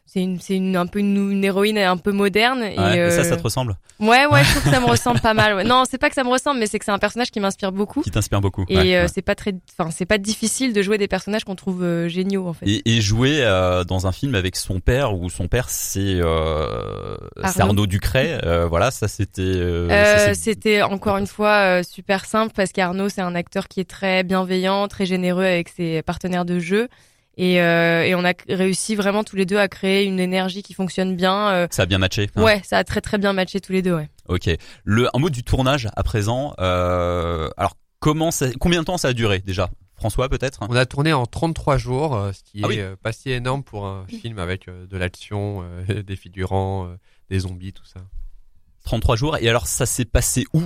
Euh, 0.06 0.10
c'est 0.14 0.20
une, 0.22 0.38
c'est 0.40 0.54
une, 0.56 0.76
un 0.76 0.86
peu 0.86 1.00
une, 1.00 1.32
une 1.32 1.44
héroïne 1.44 1.76
un 1.78 1.96
peu 1.96 2.12
moderne. 2.12 2.62
et, 2.62 2.78
ouais, 2.78 2.98
et 3.06 3.10
ça, 3.10 3.20
euh, 3.20 3.24
ça 3.24 3.36
te 3.36 3.42
ressemble 3.42 3.76
Ouais, 4.00 4.26
ouais, 4.26 4.44
je 4.44 4.50
trouve 4.50 4.62
que 4.64 4.70
ça 4.70 4.80
me 4.80 4.86
ressemble 4.90 5.20
pas 5.20 5.34
mal. 5.34 5.54
ouais. 5.56 5.64
Non, 5.64 5.84
c'est 5.90 5.98
pas 5.98 6.08
que 6.08 6.14
ça 6.14 6.22
me 6.24 6.28
ressemble, 6.30 6.60
mais 6.60 6.66
c'est 6.66 6.78
que 6.78 6.84
c'est 6.84 6.90
un 6.92 6.98
personnage 6.98 7.30
qui 7.30 7.40
m'inspire 7.40 7.72
beaucoup. 7.72 8.02
Qui 8.02 8.10
t'inspire 8.10 8.40
beaucoup. 8.40 8.64
Et 8.68 8.76
ouais, 8.76 8.96
euh, 8.96 9.06
c'est 9.12 9.22
pas 9.22 9.34
très, 9.34 9.54
enfin, 9.78 9.90
c'est 9.90 10.06
pas 10.06 10.18
difficile 10.18 10.72
de 10.72 10.82
jouer 10.82 10.98
des 10.98 11.08
personnages 11.08 11.44
qu'on 11.44 11.54
trouve 11.56 11.82
euh, 11.82 12.08
géniaux 12.08 12.46
en 12.46 12.52
fait. 12.52 12.66
Et, 12.68 12.82
et 12.96 13.00
jouer 13.00 13.38
euh, 13.42 13.82
dans 13.84 14.06
un 14.06 14.12
film 14.12 14.34
avec 14.34 14.56
son 14.56 14.78
père 14.80 15.14
où 15.16 15.30
son 15.30 15.48
père 15.48 15.68
c'est 15.70 16.00
euh, 16.20 17.16
c'est 17.46 17.60
Arnaud. 17.60 17.86
Ducret, 17.86 18.40
euh, 18.44 18.66
voilà 18.66 18.90
ça 18.90 19.08
c'était 19.08 19.42
euh, 19.42 19.88
Euh, 19.90 20.16
ça, 20.18 20.18
c'est- 20.18 20.34
C'était 20.34 20.82
encore 20.82 21.16
une 21.18 21.26
fois 21.26 21.78
euh, 21.78 21.82
super 21.82 22.24
simple 22.24 22.52
parce 22.54 22.72
qu'Arnaud 22.72 23.08
c'est 23.08 23.20
un 23.22 23.34
acteur 23.34 23.68
qui 23.68 23.80
est 23.80 23.88
très 23.88 24.22
bienveillant, 24.22 24.86
très 24.88 25.06
généreux 25.06 25.44
avec 25.44 25.68
ses 25.68 26.02
partenaires 26.02 26.44
de 26.44 26.58
jeu 26.58 26.88
et, 27.36 27.60
euh, 27.60 28.04
et 28.04 28.14
on 28.14 28.25
a 28.25 28.32
réussi 28.48 28.94
vraiment 28.94 29.25
tous 29.25 29.36
les 29.36 29.46
deux 29.46 29.58
à 29.58 29.69
créer 29.69 30.04
une 30.04 30.20
énergie 30.20 30.62
qui 30.62 30.75
fonctionne 30.75 31.16
bien. 31.16 31.48
euh, 31.50 31.66
ça 31.70 31.82
a 31.82 31.86
bien 31.86 31.98
matché. 31.98 32.31
hein? 32.36 32.42
Ouais, 32.42 32.60
ça 32.64 32.78
a 32.78 32.84
très 32.84 33.00
très 33.00 33.19
bien 33.19 33.32
matché 33.32 33.60
tous 33.60 33.72
les 33.72 33.82
deux. 33.82 33.94
Ouais. 33.94 34.08
Ok. 34.28 34.48
Le 34.84 35.08
un 35.14 35.19
mot 35.19 35.31
du 35.31 35.42
tournage 35.44 35.88
à 35.96 36.02
présent. 36.02 36.54
Euh, 36.60 37.48
alors 37.56 37.76
comment 38.00 38.31
ça, 38.31 38.46
combien 38.60 38.81
de 38.81 38.84
temps 38.84 38.98
ça 38.98 39.08
a 39.08 39.12
duré 39.12 39.40
déjà? 39.40 39.70
François 39.96 40.28
peut-être? 40.28 40.58
On 40.69 40.75
a 40.76 40.86
tourné 40.86 41.12
en 41.12 41.25
33 41.25 41.76
jours, 41.78 42.20
ce 42.32 42.42
qui 42.42 42.60
Ah 42.64 42.69
est 42.72 42.82
oui. 42.90 42.96
pas 43.02 43.12
si 43.12 43.31
énorme 43.31 43.62
pour 43.62 43.87
un 43.87 44.06
film 44.08 44.38
avec 44.38 44.66
euh, 44.69 44.87
de 44.87 44.96
l'action, 44.96 45.64
euh, 45.88 46.02
des 46.06 46.16
figurants, 46.16 46.87
euh, 46.88 46.96
des 47.30 47.38
zombies, 47.40 47.72
tout 47.72 47.84
ça. 47.87 48.00
33 48.84 49.16
jours. 49.16 49.37
Et 49.38 49.48
alors 49.48 49.66
ça 49.66 49.87
s'est 49.87 50.04
passé 50.04 50.44
où? 50.52 50.62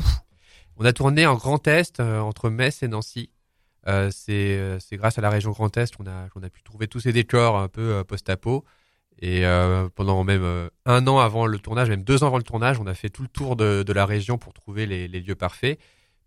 On 0.78 0.84
a 0.84 0.92
tourné 0.92 1.26
en 1.26 1.34
Grand 1.34 1.66
Est 1.68 2.00
euh, 2.00 2.20
entre 2.20 2.50
Metz 2.50 2.82
et 2.82 2.88
Nancy. 2.88 3.30
Euh, 3.88 4.10
c'est 4.12 4.58
euh, 4.58 4.78
c'est 4.80 4.96
grâce 4.96 5.18
à 5.18 5.22
la 5.22 5.30
région 5.30 5.50
Grand 5.52 5.74
Est 5.76 5.96
qu'on 5.96 6.06
a 6.06 6.50
pu 6.50 6.62
trouver 6.62 6.88
tous 6.88 7.00
ces 7.00 7.12
décors 7.12 7.56
un 7.58 7.68
peu 7.68 7.94
euh, 7.94 8.04
post-apo. 8.04 8.64
Et 9.20 9.42
pendant 9.96 10.22
même 10.22 10.70
un 10.86 11.06
an 11.08 11.18
avant 11.18 11.46
le 11.46 11.58
tournage, 11.58 11.90
même 11.90 12.04
deux 12.04 12.22
ans 12.22 12.28
avant 12.28 12.36
le 12.36 12.44
tournage, 12.44 12.78
on 12.78 12.86
a 12.86 12.94
fait 12.94 13.08
tout 13.08 13.22
le 13.22 13.28
tour 13.28 13.56
de, 13.56 13.92
la 13.92 14.06
région 14.06 14.38
pour 14.38 14.52
trouver 14.52 14.86
les 14.86 15.08
lieux 15.08 15.34
parfaits. 15.34 15.80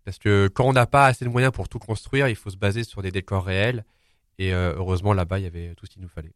Parce 0.04 0.18
que 0.18 0.50
quand 0.52 0.68
on 0.68 0.74
n'a 0.74 0.84
pas 0.84 1.06
assez 1.06 1.24
de 1.24 1.30
moyens 1.30 1.52
pour 1.54 1.70
tout 1.70 1.78
construire, 1.78 2.28
il 2.28 2.36
faut 2.36 2.50
se 2.50 2.58
baser 2.58 2.84
sur 2.84 3.00
des 3.00 3.10
décors 3.10 3.44
réels. 3.44 3.86
Et 4.38 4.52
euh, 4.54 4.72
heureusement, 4.76 5.12
là-bas, 5.12 5.38
il 5.38 5.44
y 5.44 5.46
avait 5.46 5.74
tout 5.76 5.86
ce 5.86 5.90
qu'il 5.90 6.02
nous 6.02 6.08
fallait. 6.08 6.32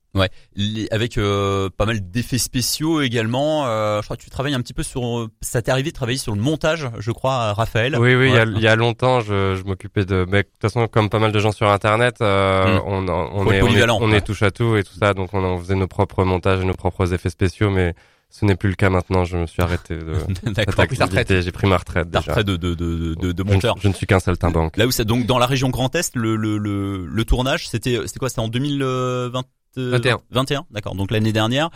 Les- 0.54 0.86
avec 0.90 1.18
euh, 1.18 1.70
pas 1.76 1.86
mal 1.86 1.98
d'effets 2.10 2.38
spéciaux 2.38 3.00
également. 3.00 3.66
Euh, 3.66 4.00
je 4.00 4.06
crois 4.06 4.16
que 4.16 4.22
tu 4.22 4.30
travailles 4.30 4.54
un 4.54 4.60
petit 4.60 4.74
peu 4.74 4.82
sur. 4.82 5.28
Ça 5.40 5.62
t'est 5.62 5.70
arrivé 5.70 5.90
de 5.90 5.94
travailler 5.94 6.18
sur 6.18 6.34
le 6.34 6.40
montage, 6.40 6.88
je 6.98 7.10
crois, 7.10 7.52
Raphaël. 7.54 7.96
Oui, 7.98 8.14
oui, 8.14 8.28
il 8.28 8.34
y, 8.34 8.38
a, 8.38 8.44
Ouais. 8.44 8.52
il 8.56 8.62
y 8.62 8.68
a 8.68 8.76
longtemps, 8.76 9.20
je, 9.20 9.56
je 9.56 9.64
m'occupais 9.64 10.04
de. 10.04 10.26
Mais 10.28 10.42
de 10.42 10.48
toute 10.48 10.60
façon, 10.62 10.86
comme 10.88 11.08
pas 11.08 11.18
mal 11.18 11.32
de 11.32 11.38
gens 11.38 11.52
sur 11.52 11.68
Internet, 11.70 12.16
euh, 12.20 12.76
Mm. 12.76 12.82
on, 12.86 12.92
on, 12.92 13.06
est, 13.06 13.10
on 13.48 13.50
est, 13.52 13.60
polyvalent, 13.60 13.98
on 14.00 14.10
ouais. 14.10 14.18
est 14.18 14.20
touche 14.20 14.42
à 14.42 14.50
tout 14.50 14.76
et 14.76 14.84
tout 14.84 14.94
ça, 14.98 15.14
donc 15.14 15.32
on, 15.32 15.42
on 15.42 15.58
faisait 15.58 15.74
nos 15.74 15.88
propres 15.88 16.24
montages 16.24 16.60
et 16.60 16.64
nos 16.64 16.74
propres 16.74 17.12
effets 17.14 17.30
spéciaux, 17.30 17.70
mais 17.70 17.94
ce 18.38 18.44
n'est 18.44 18.56
plus 18.56 18.68
le 18.70 18.74
cas 18.74 18.90
maintenant. 18.90 19.24
Je 19.24 19.36
me 19.38 19.46
suis 19.46 19.62
arrêté 19.62 19.96
de 19.96 20.14
cette 20.44 20.78
activité. 20.78 21.42
J'ai 21.42 21.52
pris 21.52 21.66
ma 21.66 21.76
retraite 21.78 22.08
déjà. 22.08 22.20
retraite 22.20 22.46
de 22.46 22.56
de 22.56 22.74
de 22.74 23.14
de, 23.14 23.32
de 23.32 23.34
Je 23.38 23.42
ne- 23.48 23.52
monteur. 23.54 23.76
Je, 23.80 23.88
ne 23.88 23.92
suis 23.94 24.06
qu'un 24.06 24.20
saltimbanque. 24.20 24.76
Là 24.76 24.86
où 24.86 24.90
ça 24.90 25.04
donc 25.04 25.26
dans 25.26 25.38
la 25.38 25.46
région 25.46 25.68
Grand 25.70 25.94
Est, 25.94 26.14
le 26.16 26.36
le 26.36 26.58
le, 26.58 27.06
le 27.06 27.24
tournage, 27.24 27.68
c'était 27.68 27.98
c'était 28.06 28.18
quoi 28.18 28.28
C'était 28.28 28.40
en 28.42 28.48
2020 28.48 29.42
21. 29.78 30.20
21, 30.30 30.64
d'accord. 30.70 30.94
Donc 30.94 31.10
l'année 31.10 31.32
dernière, 31.34 31.68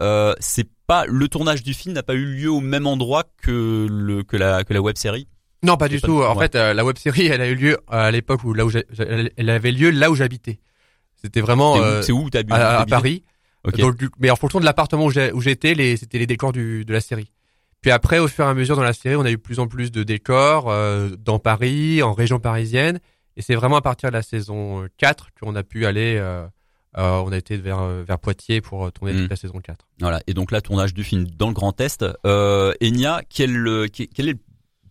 euh, 0.00 0.34
c'est 0.40 0.68
pas 0.86 1.06
le 1.06 1.26
tournage 1.26 1.62
du 1.62 1.72
film 1.72 1.94
n'a 1.94 2.02
pas 2.02 2.12
eu 2.14 2.24
lieu 2.26 2.50
au 2.50 2.60
même 2.60 2.86
endroit 2.86 3.24
que 3.42 3.86
le 3.90 4.22
que 4.22 4.36
la 4.36 4.62
que 4.64 4.74
la 4.74 4.82
web 4.82 4.96
série? 4.98 5.26
Non, 5.62 5.78
pas 5.78 5.88
du 5.88 5.98
pas 5.98 6.06
tout. 6.06 6.22
En 6.22 6.34
ouais. 6.36 6.42
fait, 6.44 6.54
euh, 6.54 6.74
la 6.74 6.84
web 6.84 6.98
série, 6.98 7.26
elle 7.28 7.40
a 7.40 7.48
eu 7.48 7.54
lieu 7.54 7.72
euh, 7.72 7.78
à 7.88 8.10
l'époque 8.10 8.44
où 8.44 8.52
là 8.52 8.66
où 8.66 8.70
elle 9.38 9.50
avait 9.50 9.72
lieu 9.72 9.90
là 9.90 10.10
où 10.10 10.14
j'habitais. 10.14 10.60
C'était 11.14 11.40
vraiment 11.40 11.74
C'est 11.76 11.80
où- 11.80 11.82
euh, 11.84 12.02
C'est 12.02 12.12
où, 12.12 12.28
t'as 12.28 12.42
bu 12.42 12.52
à, 12.52 12.84
Paris. 12.86 13.22
Ok. 13.66 13.76
Donc, 13.78 13.96
du- 13.96 14.08
mais 14.18 14.30
en 14.30 14.36
fonction 14.36 14.60
de 14.60 14.64
l'appartement 14.64 15.06
où 15.06 15.40
j'étais, 15.40 15.74
les, 15.74 15.96
c'était 15.96 16.18
les 16.18 16.26
décors 16.26 16.52
du, 16.52 16.84
de 16.84 16.92
la 16.92 17.00
série. 17.00 17.30
Puis 17.82 17.90
après, 17.90 18.18
au 18.18 18.28
fur 18.28 18.44
et 18.44 18.48
à 18.48 18.54
mesure 18.54 18.76
dans 18.76 18.82
la 18.82 18.92
série, 18.92 19.16
on 19.16 19.24
a 19.24 19.30
eu 19.30 19.38
plus 19.38 19.58
en 19.58 19.66
plus 19.68 19.90
de 19.92 20.02
décors 20.02 20.70
euh, 20.70 21.10
dans 21.18 21.38
Paris, 21.38 22.02
en 22.02 22.12
région 22.14 22.38
parisienne. 22.40 23.00
Et 23.36 23.42
c'est 23.42 23.54
vraiment 23.54 23.76
à 23.76 23.82
partir 23.82 24.08
de 24.10 24.14
la 24.14 24.22
saison 24.22 24.82
euh, 24.84 24.88
4 24.96 25.28
qu'on 25.40 25.54
a 25.56 25.62
pu 25.62 25.84
aller. 25.86 26.16
euh, 26.18 26.46
euh, 26.96 27.22
on 27.26 27.30
a 27.32 27.36
été 27.36 27.56
vers, 27.58 27.80
euh, 27.80 28.02
vers 28.06 28.18
Poitiers 28.18 28.60
pour 28.62 28.86
euh, 28.86 28.90
tourner 28.90 29.12
Mm. 29.12 29.20
toute 29.22 29.30
la 29.30 29.36
saison 29.36 29.60
4. 29.60 29.86
Voilà. 30.00 30.20
Et 30.26 30.32
donc 30.34 30.50
là, 30.50 30.60
tournage 30.62 30.94
du 30.94 31.04
film 31.04 31.26
dans 31.26 31.48
le 31.48 31.52
Grand 31.52 31.78
Est. 31.80 32.04
Euh, 32.24 32.72
Enya, 32.82 33.18
euh, 33.18 33.22
quel 33.28 34.08
quel 34.14 34.28
est 34.28 34.32
le 34.32 34.38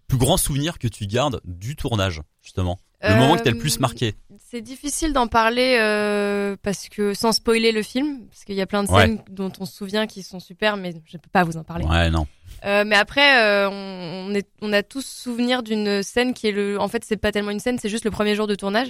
plus 0.07 0.18
grand 0.19 0.38
souvenir 0.38 0.77
que 0.77 0.88
tu 0.88 1.07
gardes 1.07 1.42
du 1.45 1.75
tournage 1.75 2.22
justement? 2.44 2.80
Le 3.10 3.16
moment 3.16 3.36
qui 3.38 3.44
t'a 3.44 3.52
le 3.52 3.57
plus 3.57 3.75
Euh, 3.78 3.81
marqué 3.81 4.16
C'est 4.52 4.62
difficile 4.62 5.13
d'en 5.13 5.28
parler 5.28 5.78
euh, 5.80 6.56
parce 6.62 6.90
que 6.90 7.13
sans 7.13 7.31
spoiler 7.31 7.72
le 7.72 7.81
film, 7.84 8.25
parce 8.30 8.44
qu'il 8.46 8.56
y 8.56 8.62
a 8.62 8.66
plein 8.66 8.84
de 8.84 8.90
Ouais. 8.90 9.02
scènes 9.02 9.22
dont 9.30 9.52
on 9.60 9.66
se 9.66 9.75
souvient 9.75 10.07
qui 10.07 10.24
sont 10.24 10.40
super, 10.40 10.78
mais 10.78 10.94
je 11.06 11.18
peux 11.18 11.30
pas 11.31 11.44
vous 11.44 11.57
en 11.57 11.63
parler. 11.63 11.86
Ouais, 11.86 12.10
non. 12.10 12.28
Euh, 12.66 12.84
mais 12.86 12.96
après, 12.96 13.42
euh, 13.44 13.69
on, 13.69 14.30
on 14.31 14.34
est, 14.34 14.48
on 14.62 14.72
a 14.74 14.81
tous 14.84 15.06
souvenir 15.06 15.62
d'une 15.63 16.01
scène 16.03 16.34
qui 16.34 16.48
est 16.48 16.51
le. 16.51 16.79
En 16.79 16.88
fait, 16.88 17.03
c'est 17.06 17.18
pas 17.18 17.32
tellement 17.32 17.51
une 17.51 17.60
scène, 17.60 17.77
c'est 17.79 17.89
juste 17.89 18.06
le 18.06 18.12
premier 18.12 18.36
jour 18.36 18.48
de 18.48 18.56
tournage 18.56 18.89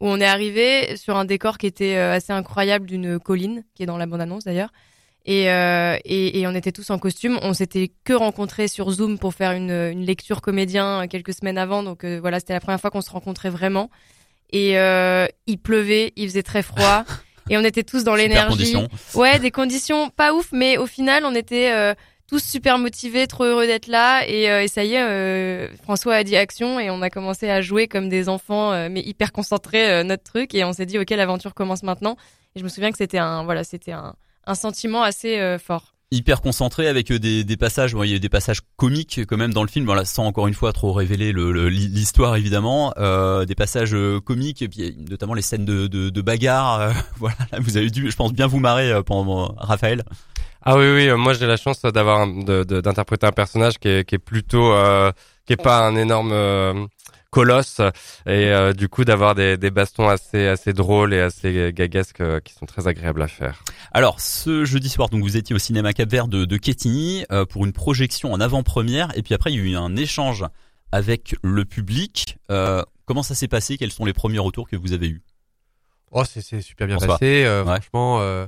où 0.00 0.08
on 0.08 0.18
est 0.20 0.24
arrivé 0.26 0.96
sur 0.96 1.16
un 1.16 1.24
décor 1.24 1.58
qui 1.58 1.66
était 1.66 1.96
euh, 1.96 2.14
assez 2.14 2.32
incroyable 2.32 2.86
d'une 2.86 3.18
colline, 3.20 3.62
qui 3.74 3.82
est 3.82 3.86
dans 3.86 3.98
la 3.98 4.06
bande-annonce 4.06 4.44
d'ailleurs. 4.44 4.70
Et, 5.24 5.50
euh, 5.50 5.96
et, 6.04 6.40
et 6.40 6.46
on 6.46 6.54
était 6.54 6.72
tous 6.72 6.90
en 6.90 6.98
costume. 6.98 7.38
On 7.42 7.52
s'était 7.52 7.92
que 8.04 8.12
rencontrés 8.12 8.68
sur 8.68 8.90
Zoom 8.90 9.18
pour 9.18 9.34
faire 9.34 9.52
une, 9.52 9.70
une 9.70 10.04
lecture 10.04 10.40
comédien 10.40 11.02
euh, 11.02 11.06
quelques 11.06 11.34
semaines 11.34 11.58
avant. 11.58 11.82
Donc 11.82 12.04
euh, 12.04 12.18
voilà, 12.20 12.40
c'était 12.40 12.54
la 12.54 12.60
première 12.60 12.80
fois 12.80 12.90
qu'on 12.90 13.02
se 13.02 13.10
rencontrait 13.10 13.50
vraiment. 13.50 13.90
Et 14.50 14.78
euh, 14.78 15.26
il 15.46 15.58
pleuvait, 15.58 16.12
il 16.16 16.28
faisait 16.28 16.42
très 16.42 16.62
froid. 16.62 17.04
et 17.50 17.56
on 17.56 17.64
était 17.64 17.84
tous 17.84 18.04
dans 18.04 18.14
l'énergie. 18.14 18.76
Ouais, 19.14 19.38
des 19.38 19.50
conditions 19.50 20.10
pas 20.10 20.34
ouf, 20.34 20.48
mais 20.52 20.76
au 20.76 20.86
final, 20.86 21.24
on 21.24 21.34
était 21.34 21.72
euh, 21.72 21.94
tous 22.32 22.42
super 22.42 22.78
motivés, 22.78 23.26
trop 23.26 23.44
heureux 23.44 23.66
d'être 23.66 23.88
là. 23.88 24.26
Et, 24.26 24.50
euh, 24.50 24.62
et 24.62 24.68
ça 24.68 24.84
y 24.84 24.94
est, 24.94 25.02
euh, 25.02 25.68
François 25.82 26.14
a 26.14 26.24
dit 26.24 26.34
action 26.34 26.80
et 26.80 26.90
on 26.90 27.02
a 27.02 27.10
commencé 27.10 27.50
à 27.50 27.60
jouer 27.60 27.88
comme 27.88 28.08
des 28.08 28.30
enfants, 28.30 28.72
euh, 28.72 28.88
mais 28.90 29.02
hyper 29.02 29.32
concentrés 29.32 29.90
euh, 29.90 30.02
notre 30.02 30.22
truc. 30.22 30.54
Et 30.54 30.64
on 30.64 30.72
s'est 30.72 30.86
dit, 30.86 30.98
ok, 30.98 31.10
l'aventure 31.10 31.52
commence 31.52 31.82
maintenant. 31.82 32.16
Et 32.54 32.58
je 32.58 32.64
me 32.64 32.70
souviens 32.70 32.90
que 32.90 32.96
c'était 32.96 33.18
un, 33.18 33.44
voilà, 33.44 33.64
c'était 33.64 33.92
un, 33.92 34.14
un 34.46 34.54
sentiment 34.54 35.02
assez 35.02 35.38
euh, 35.38 35.58
fort. 35.58 35.94
hyper 36.10 36.40
concentré 36.42 36.88
avec 36.88 37.10
euh, 37.10 37.18
des, 37.18 37.42
des 37.44 37.56
passages, 37.56 37.94
bon, 37.94 38.02
il 38.02 38.10
y 38.10 38.14
a 38.14 38.18
des 38.18 38.28
passages 38.28 38.60
comiques 38.76 39.20
quand 39.26 39.36
même 39.36 39.52
dans 39.54 39.62
le 39.62 39.68
film, 39.68 39.84
voilà, 39.86 40.04
sans 40.04 40.24
encore 40.26 40.46
une 40.46 40.54
fois 40.54 40.72
trop 40.72 40.92
révéler 40.92 41.32
le- 41.32 41.52
le- 41.52 41.68
l'histoire 41.70 42.36
évidemment, 42.36 42.92
euh, 42.98 43.44
des 43.46 43.54
passages 43.54 43.94
euh, 43.94 44.20
comiques 44.20 44.60
et 44.62 44.68
puis 44.68 44.94
notamment 45.08 45.34
les 45.34 45.42
scènes 45.42 45.64
de, 45.64 45.86
de, 45.86 46.10
de 46.10 46.20
bagarre, 46.22 46.80
euh, 46.80 46.92
voilà, 47.18 47.36
là, 47.52 47.58
vous 47.60 47.76
avez 47.76 47.88
dû, 47.90 48.10
je 48.10 48.16
pense, 48.16 48.32
bien 48.32 48.46
vous 48.46 48.58
marrer 48.60 48.90
euh, 48.92 49.02
pendant 49.02 49.54
Raphaël. 49.56 50.02
Ah 50.64 50.76
oui, 50.76 50.84
oui, 50.94 51.08
euh, 51.08 51.16
moi 51.16 51.32
j'ai 51.34 51.46
la 51.46 51.56
chance 51.56 51.80
d'avoir 51.82 52.20
un- 52.20 52.42
de- 52.44 52.62
de- 52.64 52.80
d'interpréter 52.80 53.26
un 53.26 53.32
personnage 53.32 53.78
qui 53.78 53.88
est, 53.88 54.04
qui 54.08 54.14
est 54.16 54.18
plutôt, 54.18 54.72
euh, 54.72 55.10
qui 55.46 55.54
est 55.54 55.56
pas 55.62 55.86
un 55.86 55.96
énorme 55.96 56.30
euh, 56.32 56.74
colosse 57.32 57.80
et 58.26 58.52
euh, 58.52 58.72
du 58.74 58.88
coup 58.90 59.04
d'avoir 59.04 59.34
des, 59.34 59.56
des 59.56 59.70
bastons 59.70 60.06
assez 60.06 60.46
assez 60.46 60.72
drôles 60.74 61.14
et 61.14 61.20
assez 61.20 61.72
gaguesques 61.74 62.20
euh, 62.20 62.40
qui 62.40 62.52
sont 62.52 62.66
très 62.66 62.86
agréables 62.86 63.22
à 63.22 63.26
faire. 63.28 63.64
Alors, 63.90 64.20
ce 64.20 64.64
jeudi 64.66 64.88
soir, 64.90 65.08
donc 65.08 65.22
vous 65.22 65.36
étiez 65.36 65.56
au 65.56 65.58
cinéma 65.58 65.92
Cap-Vert 65.94 66.28
de, 66.28 66.44
de 66.44 66.56
Quetigny 66.58 67.24
euh, 67.32 67.46
pour 67.46 67.64
une 67.64 67.72
projection 67.72 68.32
en 68.32 68.40
avant-première 68.40 69.08
et 69.16 69.22
puis 69.22 69.32
après 69.34 69.50
il 69.50 69.56
y 69.58 69.60
a 69.62 69.64
eu 69.72 69.76
un 69.76 69.96
échange 69.96 70.44
avec 70.92 71.34
le 71.42 71.64
public. 71.64 72.36
Euh, 72.50 72.82
comment 73.06 73.22
ça 73.22 73.34
s'est 73.34 73.48
passé? 73.48 73.78
Quels 73.78 73.92
sont 73.92 74.04
les 74.04 74.12
premiers 74.12 74.38
retours 74.38 74.68
que 74.68 74.76
vous 74.76 74.92
avez 74.92 75.08
eus? 75.08 75.22
Oh, 76.10 76.24
c'est 76.24 76.42
c'est 76.42 76.60
super 76.60 76.86
bien 76.86 76.98
passé. 76.98 77.44
euh, 77.46 77.64
Ouais. 77.64 77.72
Franchement, 77.80 78.20
euh, 78.20 78.46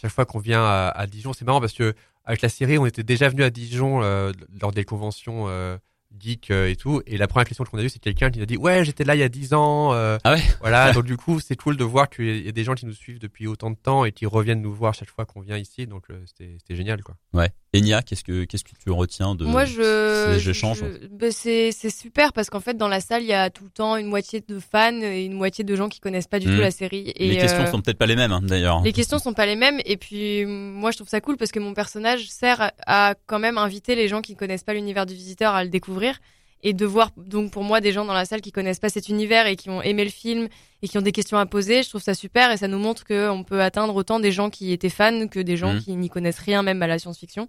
chaque 0.00 0.12
fois 0.12 0.24
qu'on 0.26 0.38
vient 0.38 0.62
à, 0.62 0.92
à 0.94 1.06
Dijon, 1.08 1.32
c'est 1.32 1.44
marrant 1.44 1.60
parce 1.60 1.72
que 1.72 1.92
avec 2.24 2.40
la 2.40 2.48
série, 2.48 2.78
on 2.78 2.86
était 2.86 3.02
déjà 3.02 3.28
venu 3.28 3.42
à 3.42 3.50
Dijon 3.50 4.00
euh, 4.04 4.30
lors 4.60 4.70
des 4.70 4.84
conventions 4.84 5.46
euh, 5.48 5.76
geek 6.18 6.50
euh, 6.50 6.68
et 6.68 6.76
tout. 6.76 7.02
Et 7.06 7.16
la 7.18 7.26
première 7.26 7.46
question 7.46 7.64
qu'on 7.64 7.78
a 7.78 7.82
eue, 7.82 7.88
c'est 7.88 7.98
quelqu'un 7.98 8.30
qui 8.30 8.38
nous 8.38 8.42
a 8.44 8.46
dit 8.46 8.56
ouais, 8.56 8.84
j'étais 8.84 9.04
là 9.04 9.14
il 9.14 9.18
y 9.20 9.22
a 9.24 9.28
10 9.28 9.54
ans. 9.54 9.92
euh, 9.94 10.18
Ah 10.24 10.34
ouais? 10.34 10.42
Voilà. 10.60 10.92
donc 10.94 11.04
du 11.04 11.16
coup, 11.16 11.40
c'est 11.40 11.56
cool 11.56 11.76
de 11.76 11.84
voir 11.84 12.08
qu'il 12.10 12.44
y 12.44 12.48
a 12.48 12.52
des 12.52 12.64
gens 12.64 12.74
qui 12.74 12.86
nous 12.86 12.92
suivent 12.92 13.18
depuis 13.18 13.46
autant 13.46 13.70
de 13.70 13.76
temps 13.76 14.04
et 14.04 14.12
qui 14.12 14.26
reviennent 14.26 14.62
nous 14.62 14.72
voir 14.74 14.94
chaque 14.94 15.10
fois 15.10 15.24
qu'on 15.24 15.40
vient 15.40 15.56
ici. 15.58 15.86
Donc 15.86 16.04
euh, 16.10 16.20
c'était 16.26 16.56
c'était 16.58 16.76
génial 16.76 17.02
quoi. 17.02 17.14
Ouais. 17.32 17.50
Enya, 17.74 18.02
qu'est-ce 18.02 18.22
que 18.24 18.44
qu'est-ce 18.44 18.64
que 18.64 18.72
tu 18.78 18.90
retiens 18.90 19.34
de 19.34 19.44
Moi, 19.46 19.64
je, 19.64 20.36
ces 20.38 20.50
échanges 20.50 20.80
je- 20.80 21.06
ben, 21.08 21.32
c'est 21.32 21.72
c'est 21.72 21.88
super 21.90 22.32
parce 22.34 22.50
qu'en 22.50 22.60
fait, 22.60 22.76
dans 22.76 22.88
la 22.88 23.00
salle, 23.00 23.22
il 23.22 23.28
y 23.28 23.32
a 23.32 23.48
tout 23.48 23.64
le 23.64 23.70
temps 23.70 23.96
une 23.96 24.08
moitié 24.08 24.42
de 24.46 24.58
fans 24.58 24.92
et 25.00 25.24
une 25.24 25.32
moitié 25.32 25.64
de 25.64 25.74
gens 25.74 25.88
qui 25.88 25.98
connaissent 26.00 26.26
pas 26.26 26.38
du 26.38 26.46
tout 26.46 26.60
la 26.60 26.70
série. 26.70 27.12
Et 27.16 27.28
Les 27.28 27.36
questions 27.38 27.62
euh, 27.62 27.70
sont 27.70 27.80
peut-être 27.80 27.96
pas 27.98 28.06
les 28.06 28.16
mêmes 28.16 28.32
hein, 28.32 28.40
d'ailleurs. 28.42 28.82
les 28.82 28.92
questions 28.92 29.18
sont 29.18 29.32
pas 29.32 29.46
les 29.46 29.56
mêmes. 29.56 29.80
Et 29.86 29.96
puis, 29.96 30.44
moi, 30.44 30.90
je 30.90 30.98
trouve 30.98 31.08
ça 31.08 31.20
cool 31.22 31.36
parce 31.38 31.50
que 31.50 31.60
mon 31.60 31.72
personnage 31.72 32.28
sert 32.28 32.60
à, 32.60 32.72
à 32.86 33.14
quand 33.26 33.38
même 33.38 33.56
inviter 33.56 33.94
les 33.94 34.06
gens 34.08 34.20
qui 34.20 34.36
connaissent 34.36 34.64
pas 34.64 34.74
l'univers 34.74 35.06
du 35.06 35.14
visiteur 35.14 35.54
à 35.54 35.64
le 35.64 35.70
découvrir 35.70 36.01
et 36.64 36.72
de 36.74 36.86
voir 36.86 37.10
donc 37.16 37.50
pour 37.50 37.64
moi 37.64 37.80
des 37.80 37.92
gens 37.92 38.04
dans 38.04 38.12
la 38.12 38.24
salle 38.24 38.40
qui 38.40 38.52
connaissent 38.52 38.78
pas 38.78 38.88
cet 38.88 39.08
univers 39.08 39.46
et 39.46 39.56
qui 39.56 39.68
ont 39.68 39.82
aimé 39.82 40.04
le 40.04 40.10
film 40.10 40.48
et 40.82 40.88
qui 40.88 40.96
ont 40.96 41.02
des 41.02 41.12
questions 41.12 41.38
à 41.38 41.46
poser. 41.46 41.82
Je 41.82 41.88
trouve 41.88 42.02
ça 42.02 42.14
super 42.14 42.50
et 42.52 42.56
ça 42.56 42.68
nous 42.68 42.78
montre 42.78 43.04
qu'on 43.04 43.42
peut 43.44 43.62
atteindre 43.62 43.94
autant 43.96 44.20
des 44.20 44.30
gens 44.32 44.48
qui 44.50 44.72
étaient 44.72 44.88
fans 44.88 45.26
que 45.28 45.40
des 45.40 45.56
gens 45.56 45.74
Mhm. 45.74 45.82
qui 45.82 45.96
n'y 45.96 46.08
connaissent 46.08 46.38
rien 46.38 46.62
même 46.62 46.82
à 46.82 46.86
la 46.86 46.98
science-fiction. 46.98 47.48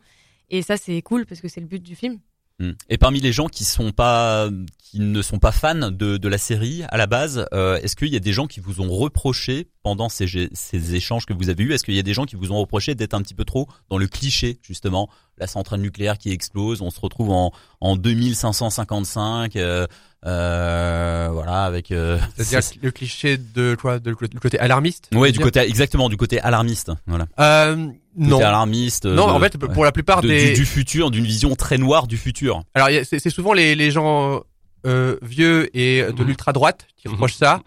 Et 0.50 0.62
ça, 0.62 0.78
c'est 0.78 1.02
cool 1.02 1.26
parce 1.26 1.42
que 1.42 1.48
c'est 1.48 1.62
le 1.62 1.68
but 1.68 1.82
du 1.82 1.96
film. 1.96 2.20
Mm. 2.60 2.72
Et 2.90 2.98
parmi 3.00 3.20
les 3.20 3.32
gens 3.32 3.48
qui 3.48 3.64
sont 3.64 3.92
pas, 3.92 4.50
qui 4.78 5.00
ne 5.00 5.22
sont 5.24 5.40
pas 5.40 5.52
fans 5.52 5.90
de, 5.90 6.18
de 6.18 6.28
la 6.28 6.38
série 6.38 6.84
à 6.90 6.98
la 6.98 7.08
base, 7.08 7.48
euh, 7.54 7.78
est-ce 7.82 7.96
qu'il 7.96 8.10
y 8.10 8.16
a 8.16 8.20
des 8.20 8.34
gens 8.34 8.46
qui 8.46 8.60
vous 8.60 8.80
ont 8.82 8.90
reproché 8.92 9.70
pendant 9.82 10.10
ces, 10.10 10.50
ces 10.54 10.96
échanges 10.96 11.26
que 11.26 11.34
vous 11.34 11.50
avez 11.50 11.64
eus? 11.64 11.74
Est-ce 11.74 11.84
qu'il 11.84 11.96
y 11.96 12.00
a 12.00 12.04
des 12.04 12.14
gens 12.14 12.26
qui 12.26 12.36
vous 12.36 12.52
ont 12.52 12.60
reproché 12.60 12.94
d'être 12.94 13.16
un 13.16 13.22
petit 13.24 13.34
peu 13.34 13.46
trop 13.46 13.68
dans 13.90 13.98
le 13.98 14.06
cliché 14.08 14.60
justement 14.62 15.10
La 15.40 15.48
centrale 15.48 15.82
nucléaire 15.82 16.18
qui 16.18 16.32
explose, 16.32 16.82
on 16.82 16.92
se 16.92 17.00
retrouve 17.00 17.32
en, 17.32 17.52
en 17.82 17.96
2555, 17.96 19.56
euh, 19.56 19.88
euh, 20.26 21.30
voilà, 21.32 21.64
avec. 21.66 21.92
Euh, 21.92 22.20
C'est-à-dire 22.38 22.64
c'est- 22.64 22.82
le 22.84 22.92
cliché 22.92 23.38
de 23.38 23.76
quoi, 23.80 24.00
de, 24.00 24.10
le 24.12 24.40
côté 24.40 24.60
alarmiste. 24.60 25.10
Tu 25.12 25.32
du 25.32 25.40
côté 25.40 25.60
exactement 25.62 26.10
du 26.10 26.18
côté 26.18 26.40
alarmiste, 26.40 26.92
voilà. 27.08 27.26
Euh, 27.40 27.76
non. 28.16 28.38
Côté 28.38 28.44
alarmiste. 28.44 29.06
Non, 29.06 29.28
de- 29.28 29.32
en 29.32 29.40
fait, 29.40 29.56
ouais. 29.62 29.74
pour 29.74 29.84
la 29.84 29.92
plupart 29.92 30.22
de- 30.22 30.28
des. 30.28 30.50
du, 30.50 30.54
du 30.54 30.66
futur, 30.66 31.10
d'une 31.12 31.26
vision 31.26 31.56
très 31.56 31.78
noire 31.78 32.08
du 32.08 32.18
futur. 32.18 32.62
Alors, 32.76 32.90
c'est 33.04 33.30
souvent 33.30 33.54
les, 33.54 33.76
les 33.76 33.90
gens 33.92 34.44
euh, 34.86 35.18
vieux 35.22 35.70
et 35.78 36.04
de 36.12 36.24
l'ultra 36.24 36.52
droite 36.54 36.88
qui 36.98 37.08
reprochent 37.08 37.36
ça. 37.36 37.62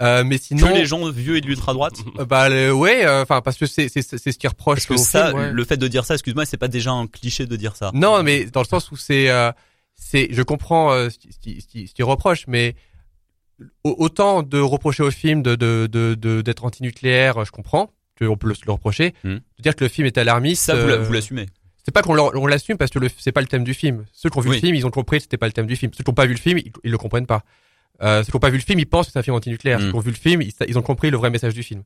Euh, 0.00 0.24
mais 0.24 0.38
sinon, 0.38 0.68
Que 0.68 0.74
les 0.74 0.86
gens 0.86 1.08
vieux 1.10 1.36
et 1.36 1.40
de 1.40 1.46
l'ultra 1.46 1.72
droite. 1.74 1.94
euh, 2.18 2.24
bah 2.24 2.48
ouais, 2.72 3.04
euh, 3.06 3.22
enfin 3.22 3.40
parce 3.42 3.56
que 3.58 3.66
c'est 3.66 3.88
c'est 3.88 4.02
c'est 4.02 4.32
ce 4.32 4.38
qu'ils 4.38 4.48
reprochent 4.48 4.86
Parce 4.88 5.00
que 5.00 5.06
ça, 5.08 5.28
film, 5.28 5.38
ouais. 5.40 5.52
le 5.52 5.64
fait 5.64 5.76
de 5.76 5.88
dire 5.88 6.04
ça, 6.04 6.14
excuse-moi, 6.14 6.44
c'est 6.46 6.56
pas 6.56 6.68
déjà 6.68 6.90
un 6.92 7.06
cliché 7.06 7.46
de 7.46 7.56
dire 7.56 7.76
ça. 7.76 7.90
Non, 7.94 8.22
mais 8.22 8.44
dans 8.46 8.60
le 8.62 8.66
sens 8.66 8.90
où 8.90 8.96
c'est, 8.96 9.28
euh, 9.30 9.50
c'est, 9.94 10.28
je 10.30 10.42
comprends 10.42 10.92
euh, 10.92 11.08
ce 11.10 11.18
qui- 11.18 11.32
ce 11.32 11.38
qui- 11.66 11.88
ce 11.88 11.94
qui- 11.94 12.02
reprochent, 12.02 12.46
mais 12.48 12.74
au- 13.84 13.94
autant 13.98 14.42
de 14.42 14.58
reprocher 14.58 15.02
au 15.02 15.10
film 15.10 15.42
de 15.42 15.54
de 15.54 15.86
de 15.90 16.14
de- 16.14 16.40
d'être 16.42 16.64
anti-nucléaire, 16.64 17.44
je 17.44 17.50
comprends 17.50 17.90
qu'on 18.18 18.36
peut 18.36 18.48
le, 18.48 18.72
reprocher. 18.72 19.14
Hmm. 19.24 19.36
De 19.36 19.62
dire 19.62 19.74
que 19.76 19.84
le 19.84 19.88
film 19.88 20.06
est 20.06 20.18
alarmiste, 20.18 20.64
Ça, 20.64 20.74
vous 20.98 21.12
l'assumez. 21.12 21.46
C'est 21.84 21.92
pas 21.92 22.02
qu'on 22.02 22.46
l'assume 22.46 22.76
parce 22.76 22.90
que 22.90 22.98
c'est 23.18 23.32
pas 23.32 23.40
le 23.40 23.46
thème 23.46 23.64
du 23.64 23.74
film. 23.74 24.04
Ceux 24.12 24.30
qui 24.30 24.38
ont 24.38 24.40
vu 24.40 24.50
Oui. 24.50 24.56
le 24.56 24.60
film, 24.60 24.74
ils 24.74 24.86
ont 24.86 24.90
compris 24.90 25.18
que 25.18 25.24
c'était 25.24 25.36
pas 25.36 25.46
le 25.46 25.52
thème 25.52 25.66
du 25.66 25.76
film. 25.76 25.92
Ceux 25.94 26.04
qui 26.04 26.10
ont 26.10 26.14
pas 26.14 26.26
vu 26.26 26.32
le 26.34 26.38
film, 26.38 26.58
ils, 26.58 26.72
ils 26.84 26.90
le 26.90 26.98
comprennent 26.98 27.26
pas. 27.26 27.42
Euh, 28.02 28.22
ceux 28.22 28.30
qui 28.30 28.36
ont 28.36 28.40
pas 28.40 28.50
vu 28.50 28.58
le 28.58 28.62
film, 28.62 28.78
ils 28.78 28.86
pensent 28.86 29.06
que 29.06 29.12
c'est 29.12 29.18
un 29.18 29.22
film 29.22 29.36
anti-nucléaire. 29.36 29.78
Mm. 29.78 29.82
Ceux 29.82 29.90
qui 29.90 29.96
ont 29.96 30.00
vu 30.00 30.10
le 30.10 30.16
film, 30.16 30.42
ils, 30.42 30.52
ils 30.68 30.78
ont 30.78 30.82
compris 30.82 31.10
le 31.10 31.16
vrai 31.16 31.30
message 31.30 31.54
du 31.54 31.62
film. 31.62 31.82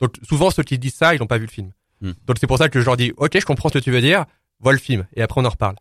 Donc 0.00 0.14
souvent 0.28 0.50
ceux 0.50 0.62
qui 0.62 0.78
disent 0.78 0.94
ça, 0.94 1.14
ils 1.14 1.18
n'ont 1.20 1.26
pas 1.26 1.38
vu 1.38 1.46
le 1.46 1.50
film. 1.50 1.70
Mm. 2.00 2.12
Donc 2.26 2.36
c'est 2.40 2.46
pour 2.46 2.58
ça 2.58 2.68
que 2.68 2.80
je 2.80 2.84
leur 2.84 2.96
dis, 2.96 3.12
ok, 3.16 3.38
je 3.38 3.46
comprends 3.46 3.68
ce 3.68 3.74
que 3.78 3.84
tu 3.84 3.90
veux 3.90 4.00
dire, 4.00 4.24
vois 4.60 4.72
le 4.72 4.78
film 4.78 5.06
et 5.14 5.22
après 5.22 5.40
on 5.40 5.44
en 5.44 5.50
reparle. 5.50 5.76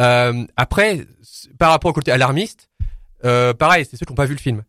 Euh, 0.00 0.44
après, 0.56 1.06
par 1.58 1.70
rapport 1.70 1.90
au 1.90 1.94
côté 1.94 2.12
alarmiste, 2.12 2.70
euh, 3.24 3.52
pareil, 3.52 3.84
c'est 3.84 3.96
ceux 3.96 4.06
qui 4.06 4.12
n'ont 4.12 4.16
pas 4.16 4.26
vu 4.26 4.34
le 4.34 4.40
film. 4.40 4.62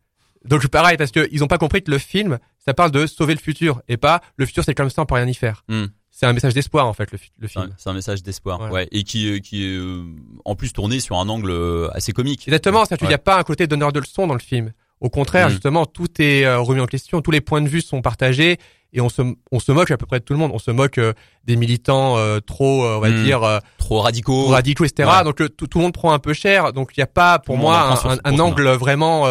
Donc 0.43 0.65
pareil 0.67 0.97
parce 0.97 1.11
que 1.11 1.27
ils 1.31 1.43
ont 1.43 1.47
pas 1.47 1.57
compris 1.57 1.83
que 1.83 1.91
le 1.91 1.97
film, 1.97 2.39
ça 2.57 2.73
parle 2.73 2.91
de 2.91 3.05
sauver 3.05 3.35
le 3.35 3.39
futur 3.39 3.81
et 3.87 3.97
pas 3.97 4.21
le 4.37 4.45
futur 4.45 4.63
c'est 4.63 4.73
comme 4.73 4.89
ça 4.89 5.01
on 5.01 5.05
peut 5.05 5.15
rien 5.15 5.27
y 5.27 5.33
faire. 5.33 5.63
Hmm. 5.67 5.85
C'est 6.19 6.25
un 6.25 6.33
message 6.33 6.53
d'espoir 6.53 6.85
en 6.85 6.91
fait 6.91 7.09
le, 7.13 7.17
film. 7.47 7.69
C'est 7.77 7.89
un 7.89 7.93
message 7.93 8.21
d'espoir, 8.23 8.69
ouais, 8.73 8.89
et 8.91 9.03
qui, 9.03 9.31
euh, 9.31 9.39
qui 9.39 9.63
est 9.65 9.77
euh, 9.77 10.03
en 10.43 10.53
plus 10.53 10.73
tourné 10.73 10.99
sur 10.99 11.17
un 11.17 11.29
angle 11.29 11.49
euh, 11.49 11.87
assez 11.93 12.11
comique. 12.11 12.45
Exactement, 12.45 12.79
c'est-à-dire 12.83 12.97
qu'il 12.97 13.07
n'y 13.07 13.13
a 13.13 13.19
pas 13.19 13.39
un 13.39 13.43
côté 13.43 13.67
donneur 13.67 13.93
de 13.93 14.01
leçons 14.01 14.27
dans 14.27 14.33
le 14.33 14.41
film. 14.41 14.73
Au 14.99 15.09
contraire, 15.09 15.47
Mm. 15.47 15.51
justement, 15.51 15.85
tout 15.85 16.09
est 16.21 16.43
euh, 16.43 16.59
remis 16.59 16.81
en 16.81 16.87
question, 16.87 17.21
tous 17.21 17.31
les 17.31 17.39
points 17.39 17.61
de 17.61 17.69
vue 17.69 17.79
sont 17.79 18.01
partagés 18.01 18.57
et 18.91 18.99
on 18.99 19.07
se 19.07 19.21
on 19.53 19.59
se 19.61 19.71
moque 19.71 19.91
à 19.91 19.97
peu 19.97 20.05
près 20.05 20.19
de 20.19 20.25
tout 20.25 20.33
le 20.33 20.39
monde. 20.39 20.51
On 20.53 20.59
se 20.59 20.71
moque 20.71 20.97
euh, 20.97 21.13
des 21.45 21.55
militants 21.55 22.17
trop, 22.45 22.85
on 22.85 22.99
va 22.99 23.09
Mm. 23.11 23.23
dire, 23.23 23.59
Trop 23.77 24.01
radicaux. 24.01 24.43
trop 24.43 24.51
radicaux, 24.51 24.83
etc. 24.83 25.09
Ouais. 25.09 25.23
Donc 25.23 25.39
le- 25.39 25.47
tout, 25.47 25.67
tout 25.67 25.77
le 25.77 25.83
monde 25.85 25.93
prend 25.93 26.11
un 26.11 26.19
peu 26.19 26.33
cher. 26.33 26.73
Donc 26.73 26.91
il 26.97 26.99
n'y 26.99 27.03
a 27.03 27.07
pas, 27.07 27.39
pour 27.39 27.55
Tout 27.55 27.61
moi, 27.61 27.97
un, 28.25 28.39
angle 28.39 28.67
vraiment. 28.71 29.25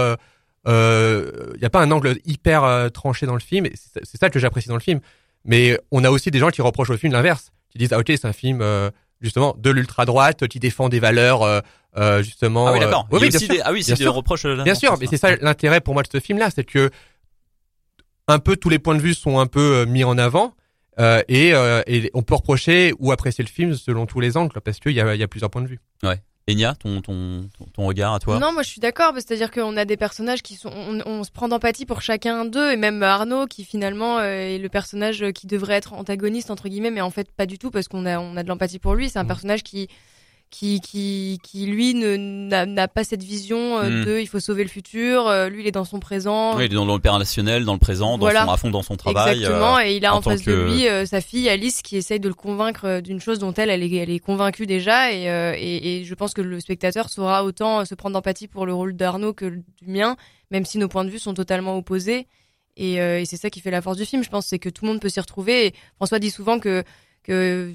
euh, 0.67 1.51
Il 1.55 1.59
n'y 1.61 1.67
a 1.67 1.71
pas 1.71 1.83
un 1.83 1.91
angle 1.91 2.17
hyper 2.25 2.65
euh, 2.65 2.89
tranché 2.89 3.27
dans 3.27 3.35
le 3.35 3.41
film. 3.41 3.67
c'est 3.75 4.17
ça 4.19 4.31
que 4.31 4.39
j'apprécie 4.39 4.69
dans 4.69 4.75
le 4.75 4.81
film. 4.81 5.01
Mais 5.49 5.77
on 5.91 6.05
a 6.05 6.11
aussi 6.11 6.31
des 6.31 6.39
gens 6.39 6.51
qui 6.51 6.63
reprochent 6.63 6.91
au 6.91 6.97
film 6.97 7.13
l'inverse, 7.13 7.51
qui 7.71 7.79
disent 7.79 7.93
ah 7.93 7.99
ok 7.99 8.07
c'est 8.09 8.27
un 8.27 8.33
film 8.33 8.61
euh, 8.63 8.91
justement 9.21 9.57
de 9.59 9.71
l'ultra 9.71 10.05
droite 10.05 10.47
qui 10.47 10.61
défend 10.61 10.89
des 10.89 11.01
valeurs 11.01 11.43
euh, 11.43 11.61
euh, 11.97 12.23
justement. 12.23 12.69
Ah 12.69 12.73
oui, 12.73 12.79
euh, 12.79 12.85
d'accord. 12.85 13.09
y 13.11 13.17
a 13.17 13.19
oui, 13.19 13.29
des, 13.31 13.61
ah 13.65 13.73
oui, 13.73 13.83
c'est 13.83 13.99
des 13.99 14.07
reproches. 14.07 14.45
euh, 14.45 14.55
là, 14.55 14.63
Bien 14.63 14.75
sûr, 14.77 14.97
mais 15.01 15.07
c'est 15.07 15.17
ça 15.17 15.35
l'intérêt 15.37 15.81
pour 15.81 15.95
moi 15.95 16.03
de 16.05 16.09
ce 16.13 16.21
film-là, 16.21 16.51
c'est 16.55 16.65
que 16.65 16.91
un 18.29 18.39
peu 18.39 18.57
tous 18.57 18.69
les 18.69 18.79
points 18.79 18.95
de 18.95 19.01
vue 19.01 19.15
sont 19.15 19.39
un 19.41 19.47
peu 19.47 19.79
euh, 19.79 19.87
mis 19.87 20.05
en 20.05 20.19
avant 20.19 20.55
euh, 21.01 21.23
et, 21.29 21.55
euh, 21.55 21.83
et 21.87 22.11
on 22.13 22.23
peut 22.23 22.35
reprocher 22.35 22.93
ou 22.99 23.11
apprécier 23.11 23.43
le 23.43 23.49
film 23.49 23.75
selon 23.75 24.05
tous 24.05 24.21
les 24.21 24.37
angles 24.37 24.61
parce 24.61 24.79
qu'il 24.81 24.93
y 24.93 25.01
a, 25.01 25.15
il 25.15 25.19
y 25.21 25.23
a 25.23 25.29
plusieurs 25.29 25.51
points 25.51 25.63
de 25.63 25.69
vue. 25.69 25.81
Enya, 26.49 26.75
ton, 26.75 27.01
ton, 27.03 27.49
ton, 27.59 27.65
ton 27.75 27.87
regard 27.87 28.15
à 28.15 28.19
toi? 28.21 28.39
Non, 28.39 28.53
moi 28.53 28.63
je 28.63 28.69
suis 28.71 28.81
d'accord, 28.81 29.13
c'est-à-dire 29.15 29.51
qu'on 29.51 29.77
a 29.77 29.85
des 29.85 29.97
personnages 29.99 30.43
qui 30.43 30.55
sont, 30.55 30.71
on, 30.75 31.01
on 31.05 31.23
se 31.25 31.31
prend 31.31 31.47
d'empathie 31.49 31.85
pour 31.85 32.01
chacun 32.01 32.45
d'eux, 32.47 32.73
et 32.73 32.77
même 32.77 33.03
Arnaud 33.03 33.47
qui 33.47 33.65
finalement 33.65 34.19
euh, 34.19 34.25
est 34.55 34.59
le 34.59 34.69
personnage 34.69 35.25
qui 35.35 35.47
devrait 35.47 35.75
être 35.75 35.93
antagoniste 35.93 36.51
entre 36.51 36.69
guillemets, 36.69 36.91
mais 36.91 37.03
en 37.03 37.11
fait 37.11 37.31
pas 37.31 37.45
du 37.47 37.59
tout 37.59 37.71
parce 37.71 37.87
qu'on 37.89 38.07
a, 38.07 38.19
on 38.19 38.37
a 38.37 38.43
de 38.43 38.49
l'empathie 38.49 38.79
pour 38.79 38.95
lui. 38.95 39.11
C'est 39.11 39.19
un 39.19 39.23
Mhm. 39.25 39.29
personnage 39.29 39.63
qui, 39.63 39.89
qui, 40.51 40.81
qui, 40.81 41.39
qui 41.43 41.67
lui 41.67 41.93
ne 41.95 42.17
n'a 42.65 42.89
pas 42.89 43.05
cette 43.05 43.23
vision 43.23 43.79
euh, 43.79 43.91
Mhm. 43.91 44.05
de 44.07 44.19
il 44.19 44.27
faut 44.27 44.41
sauver 44.41 44.63
le 44.63 44.71
futur. 44.71 45.27
euh, 45.29 45.49
lui 45.51 45.63
il 45.63 45.67
est 45.67 45.73
dans 45.73 45.85
son 45.85 46.01
présent. 46.01 46.57
Oui, 46.57 46.65
il 46.65 46.73
est 46.73 46.75
dans 46.75 46.87
l'opérationnel, 46.87 47.65
dans 47.67 47.75
le 47.75 47.79
présent, 47.79 48.13
dans 48.13 48.25
Voilà. 48.27 48.47
son, 48.47 48.51
à 48.53 48.57
fond 48.57 48.71
dans 48.71 48.83
son 48.83 48.97
travail. 48.97 49.37
Exactement, 49.41 49.77
euh, 49.77 49.83
et 49.85 49.97
il 49.97 50.07
a 50.07 50.15
en 50.15 50.23
face 50.23 50.43
que- 50.43 50.51
de 50.51 50.73
lui 50.73 50.89
euh, 50.89 51.05
sa 51.05 51.21
fille 51.21 51.49
Alice 51.51 51.83
qui 51.83 51.97
essaye 51.97 52.19
de 52.21 52.29
le 52.29 52.35
convaincre 52.35 53.01
d'une 53.01 53.21
chose 53.21 53.39
dont 53.39 53.53
elle, 53.55 53.69
elle 53.69 53.83
est, 53.83 53.95
elle 53.97 54.11
est 54.11 54.19
convaincue 54.21 54.67
déjà, 54.67 55.13
et, 55.13 55.29
euh, 55.31 55.55
et, 55.57 55.99
et 56.01 56.05
je 56.05 56.15
pense 56.15 56.33
que 56.33 56.41
le 56.41 56.61
spectateur 56.61 57.11
saura 57.11 57.45
autant 57.45 57.85
se 57.85 57.95
prendre 57.95 58.15
d'empathie 58.15 58.49
pour 58.49 58.65
le 58.65 58.73
rôle 58.73 58.95
d'Arnaud 58.97 59.35
que 59.35 59.47
du 59.47 59.63
mien, 59.87 60.17
même 60.51 60.65
si 60.65 60.79
nos 60.79 60.89
points 60.89 61.05
de 61.05 61.11
vue 61.11 61.19
sont 61.19 61.35
totalement 61.35 61.77
opposés. 61.77 62.27
Et, 62.79 63.01
euh, 63.03 63.21
et 63.21 63.25
c'est 63.27 63.37
ça 63.37 63.51
qui 63.51 63.61
fait 63.61 63.71
la 63.73 63.83
force 63.83 63.97
du 63.99 64.05
film, 64.07 64.23
je 64.25 64.31
pense, 64.31 64.47
c'est 64.47 64.59
que 64.61 64.69
tout 64.71 64.85
le 64.87 64.93
monde 64.93 65.01
peut 65.01 65.09
s'y 65.09 65.19
retrouver. 65.21 65.67
Et 65.67 65.75
François 65.97 66.19
dit 66.21 66.31
souvent 66.31 66.59
que 66.59 66.85
que 67.25 67.75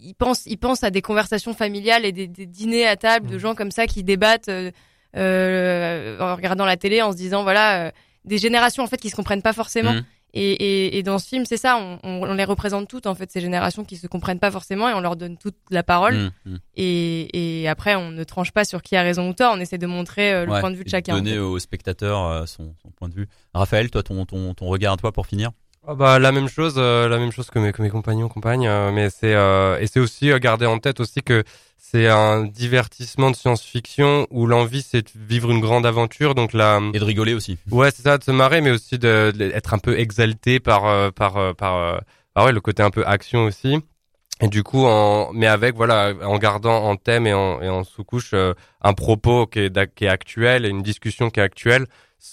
il 0.00 0.14
pense, 0.14 0.46
il 0.46 0.56
pense 0.58 0.84
à 0.84 0.90
des 0.90 1.02
conversations 1.02 1.54
familiales 1.54 2.04
et 2.04 2.12
des, 2.12 2.26
des 2.28 2.46
dîners 2.46 2.86
à 2.86 2.96
table 2.96 3.26
de 3.28 3.34
Mhm. 3.34 3.40
gens 3.40 3.54
comme 3.54 3.70
ça 3.70 3.86
qui 3.86 4.02
débattent 4.04 4.48
euh, 4.48 4.70
euh, 5.16 6.18
en 6.20 6.36
regardant 6.36 6.64
la 6.66 6.76
télé, 6.76 7.02
en 7.02 7.12
se 7.12 7.16
disant 7.16 7.42
voilà 7.42 7.86
euh, 7.86 7.90
des 8.24 8.38
générations 8.38 8.82
en 8.82 8.86
fait 8.86 8.98
qui 8.98 9.10
se 9.10 9.16
comprennent 9.16 9.42
pas 9.42 9.52
forcément. 9.52 9.92
Mhm. 9.94 10.04
Et, 10.34 10.52
et, 10.52 10.98
et 10.98 11.02
dans 11.02 11.18
ce 11.18 11.26
film, 11.26 11.46
c'est 11.46 11.56
ça, 11.56 11.78
on, 11.78 11.98
on, 12.02 12.22
on 12.28 12.34
les 12.34 12.44
représente 12.44 12.86
toutes 12.86 13.06
en 13.06 13.14
fait 13.14 13.32
ces 13.32 13.40
générations 13.40 13.82
qui 13.86 13.96
se 13.96 14.06
comprennent 14.06 14.38
pas 14.38 14.50
forcément 14.50 14.86
et 14.90 14.92
on 14.92 15.00
leur 15.00 15.16
donne 15.16 15.38
toute 15.38 15.56
la 15.70 15.82
parole. 15.82 16.30
hum. 16.44 16.58
Et, 16.76 17.62
et 17.62 17.66
après, 17.68 17.94
on 17.96 18.10
ne 18.10 18.24
tranche 18.24 18.52
pas 18.52 18.66
sur 18.66 18.82
qui 18.82 18.94
a 18.94 19.00
raison 19.02 19.30
ou 19.30 19.32
tort. 19.32 19.54
On 19.56 19.60
essaie 19.60 19.78
de 19.78 19.86
montrer 19.86 20.34
euh, 20.34 20.44
le 20.44 20.52
Ouais, 20.52 20.60
point 20.60 20.70
de 20.70 20.76
vue 20.76 20.84
de 20.84 20.90
chacun. 20.90 21.14
en 21.14 21.16
Donner 21.16 21.32
fait. 21.32 21.38
au 21.38 21.58
spectateur 21.58 22.22
euh, 22.26 22.44
son, 22.44 22.74
son 22.82 22.90
point 22.90 23.08
de 23.08 23.14
vue. 23.14 23.26
Raphaël, 23.54 23.90
toi, 23.90 24.02
ton, 24.02 24.26
ton, 24.26 24.52
ton 24.52 24.66
regard 24.66 24.92
à 24.92 24.96
toi 24.98 25.12
pour 25.12 25.26
finir? 25.26 25.50
Ah 25.90 25.94
bah 25.94 26.18
la 26.18 26.32
même 26.32 26.48
chose, 26.48 26.74
euh, 26.76 27.08
la 27.08 27.16
même 27.18 27.32
chose 27.32 27.48
que 27.48 27.58
mes, 27.58 27.72
que 27.72 27.80
mes 27.80 27.88
compagnons, 27.88 28.28
compagnes, 28.28 28.66
euh, 28.68 28.92
mais 28.92 29.08
c'est 29.08 29.32
euh, 29.34 29.78
et 29.80 29.86
c'est 29.86 30.00
aussi 30.00 30.30
euh, 30.30 30.38
garder 30.38 30.66
en 30.66 30.78
tête 30.78 31.00
aussi 31.00 31.22
que 31.22 31.44
c'est 31.78 32.08
un 32.08 32.44
divertissement 32.44 33.30
de 33.30 33.36
science-fiction 33.36 34.26
où 34.30 34.46
l'envie 34.46 34.82
c'est 34.82 35.00
de 35.00 35.10
vivre 35.26 35.50
une 35.50 35.60
grande 35.60 35.86
aventure, 35.86 36.34
donc 36.34 36.52
la 36.52 36.78
Et 36.92 36.98
de 36.98 37.04
rigoler 37.04 37.32
aussi. 37.32 37.56
ouais 37.70 37.90
c'est 37.90 38.02
ça 38.02 38.18
de 38.18 38.22
se 38.22 38.30
marrer, 38.30 38.60
mais 38.60 38.70
aussi 38.70 38.98
de, 38.98 39.32
de- 39.34 39.50
être 39.50 39.72
un 39.72 39.78
peu 39.78 39.98
exalté 39.98 40.60
par 40.60 40.84
euh, 40.84 41.10
par 41.10 41.38
euh, 41.38 41.54
par 41.54 41.76
euh, 41.76 41.98
ah 42.34 42.44
ouais 42.44 42.52
le 42.52 42.60
côté 42.60 42.82
un 42.82 42.90
peu 42.90 43.06
action 43.06 43.44
aussi. 43.44 43.78
Et 44.42 44.48
du 44.48 44.62
coup, 44.62 44.84
en, 44.84 45.32
mais 45.32 45.46
avec 45.46 45.74
voilà, 45.74 46.12
en 46.22 46.36
gardant 46.38 46.84
en 46.84 46.96
thème 46.96 47.26
et 47.26 47.32
en, 47.32 47.62
et 47.62 47.68
en 47.70 47.82
sous-couche 47.82 48.32
euh, 48.34 48.52
un 48.82 48.92
propos 48.92 49.46
qui 49.46 49.60
est, 49.60 49.94
qui 49.94 50.04
est 50.04 50.08
actuel 50.08 50.66
et 50.66 50.68
une 50.68 50.82
discussion 50.82 51.30
qui 51.30 51.40
est 51.40 51.42
actuelle. 51.42 51.86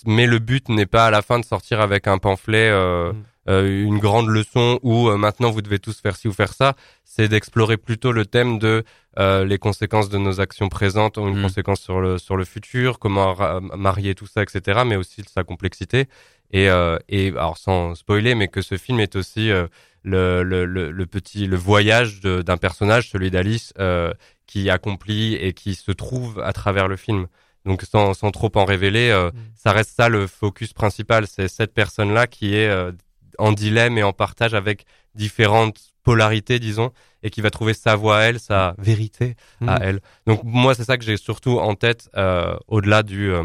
Mais 0.05 0.27
le 0.27 0.39
but 0.39 0.67
n'est 0.67 0.85
pas 0.85 1.05
à 1.07 1.11
la 1.11 1.21
fin 1.21 1.39
de 1.39 1.45
sortir 1.45 1.79
avec 1.79 2.07
un 2.07 2.17
pamphlet, 2.17 2.69
euh, 2.69 3.13
Mm. 3.13 3.23
Euh, 3.47 3.83
une 3.83 3.99
grande 3.99 4.27
leçon 4.27 4.79
où 4.83 5.09
euh, 5.09 5.17
maintenant 5.17 5.51
vous 5.51 5.61
devez 5.61 5.79
tous 5.79 5.99
faire 6.01 6.15
ci 6.15 6.27
ou 6.27 6.33
faire 6.33 6.53
ça. 6.53 6.75
C'est 7.03 7.27
d'explorer 7.27 7.77
plutôt 7.77 8.11
le 8.11 8.25
thème 8.25 8.59
de 8.59 8.83
euh, 9.19 9.45
les 9.45 9.57
conséquences 9.59 10.09
de 10.09 10.17
nos 10.17 10.41
actions 10.41 10.67
présentes 10.69 11.17
ont 11.17 11.27
une 11.27 11.39
Mm. 11.39 11.43
conséquence 11.43 11.81
sur 11.81 12.01
le 12.01 12.17
sur 12.17 12.35
le 12.37 12.45
futur, 12.45 12.99
comment 12.99 13.35
marier 13.77 14.15
tout 14.15 14.27
ça, 14.27 14.41
etc. 14.43 14.81
Mais 14.85 14.95
aussi 14.95 15.21
de 15.21 15.29
sa 15.29 15.43
complexité. 15.43 16.07
Et, 16.51 16.69
euh, 16.69 16.97
et 17.09 17.29
alors 17.29 17.57
sans 17.57 17.95
spoiler, 17.95 18.35
mais 18.35 18.47
que 18.47 18.61
ce 18.61 18.77
film 18.77 18.99
est 18.99 19.15
aussi 19.15 19.49
euh, 19.51 19.67
le, 20.03 20.43
le, 20.43 20.65
le, 20.65 21.05
petit 21.07 21.47
le 21.47 21.55
voyage 21.57 22.21
d'un 22.21 22.57
personnage, 22.57 23.09
celui 23.09 23.31
d'Alice, 23.31 23.73
euh, 23.79 24.13
qui 24.45 24.69
accomplit 24.69 25.33
et 25.35 25.53
qui 25.53 25.73
se 25.75 25.91
trouve 25.91 26.39
à 26.41 26.53
travers 26.53 26.87
le 26.87 26.95
film. 26.97 27.27
Donc 27.65 27.81
sans, 27.81 28.13
sans 28.13 28.29
trop 28.29 28.51
en 28.55 28.65
révéler, 28.65 29.09
euh, 29.09 29.31
Mm. 29.31 29.37
ça 29.55 29.71
reste 29.71 29.91
ça 29.97 30.07
le 30.09 30.27
focus 30.27 30.73
principal. 30.73 31.25
C'est 31.27 31.47
cette 31.47 31.73
personne-là 31.73 32.27
qui 32.27 32.55
est 32.55 32.69
euh, 32.69 32.91
en 33.39 33.51
dilemme 33.51 33.97
et 33.97 34.03
en 34.03 34.13
partage 34.13 34.53
avec 34.53 34.85
différentes 35.15 35.79
polarités, 36.03 36.59
disons, 36.59 36.91
et 37.23 37.29
qui 37.29 37.41
va 37.41 37.49
trouver 37.49 37.73
sa 37.73 37.95
voie 37.95 38.17
à 38.17 38.21
elle, 38.23 38.39
sa 38.39 38.75
vérité 38.77 39.35
à 39.67 39.75
Mm. 39.77 39.81
elle. 39.81 39.99
Donc 40.27 40.41
moi, 40.43 40.75
c'est 40.75 40.83
ça 40.83 40.97
que 40.97 41.03
j'ai 41.03 41.17
surtout 41.17 41.59
en 41.59 41.73
tête, 41.75 42.09
euh, 42.15 42.55
au-delà 42.67 43.01
du, 43.01 43.31
euh, 43.31 43.43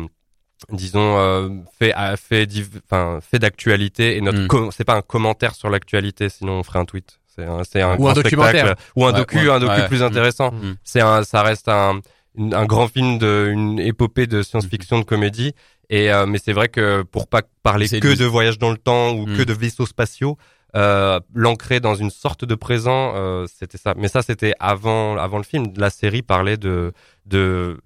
disons, 0.70 1.16
euh, 1.18 1.48
fait, 1.78 1.94
fait, 2.18 2.46
enfin, 2.84 3.20
fait 3.22 3.38
d'actualité. 3.38 4.16
Et 4.16 4.20
notre, 4.20 4.40
Mm. 4.66 4.70
c'est 4.72 4.84
pas 4.84 4.94
un 4.96 5.02
commentaire 5.02 5.54
sur 5.54 5.70
l'actualité, 5.70 6.28
sinon 6.28 6.54
on 6.58 6.62
ferait 6.62 6.78
un 6.80 6.84
tweet. 6.84 7.18
C'est 7.34 7.44
un, 7.44 7.62
c'est 7.64 7.80
un 7.80 7.96
Ou 7.96 8.08
un 8.08 8.12
documentaire. 8.12 8.74
ou 8.96 9.06
un 9.06 9.12
Ouais, 9.12 9.18
docu, 9.18 9.36
ouais, 9.38 9.50
un 9.50 9.60
docu 9.60 9.72
ouais. 9.80 9.88
plus 9.88 10.00
Mm. 10.00 10.04
intéressant. 10.04 10.52
Mm. 10.52 10.76
C'est 10.84 11.00
un, 11.00 11.22
ça 11.24 11.42
reste 11.42 11.68
un, 11.68 12.00
un 12.38 12.66
grand 12.66 12.88
film 12.88 13.18
de, 13.18 13.48
une 13.52 13.78
épopée 13.78 14.26
de 14.26 14.42
science-fiction, 14.42 14.98
de 14.98 15.04
comédie. 15.04 15.54
Et 15.90 16.10
euh, 16.12 16.24
mais 16.26 16.38
c'est 16.38 16.52
vrai 16.54 16.68
que 16.68 17.02
pour 17.02 17.26
pas 17.26 17.42
parler 17.62 17.86
que 17.88 17.96
de- 17.96 18.14
de 18.14 18.24
voyage 18.24 18.58
dans 18.58 18.70
le 18.70 18.78
temps 18.78 19.12
ou 19.12 19.26
Mm. 19.26 19.36
que 19.36 19.42
de 19.42 19.52
vaisseaux 19.52 19.86
spatiaux, 19.86 20.38
euh, 20.76 21.18
l'ancrer 21.34 21.80
dans 21.80 21.96
une 21.96 22.10
sorte 22.10 22.44
de 22.44 22.54
présent, 22.54 23.12
euh, 23.16 23.46
c'était 23.52 23.76
ça. 23.76 23.94
Mais 23.96 24.06
ça, 24.08 24.22
c'était 24.22 24.54
avant, 24.60 25.16
avant 25.18 25.36
le 25.38 25.42
film. 25.42 25.72
La 25.76 25.90
série 25.90 26.22
parlait 26.22 26.56
de, 26.56 26.92
de 27.26 27.80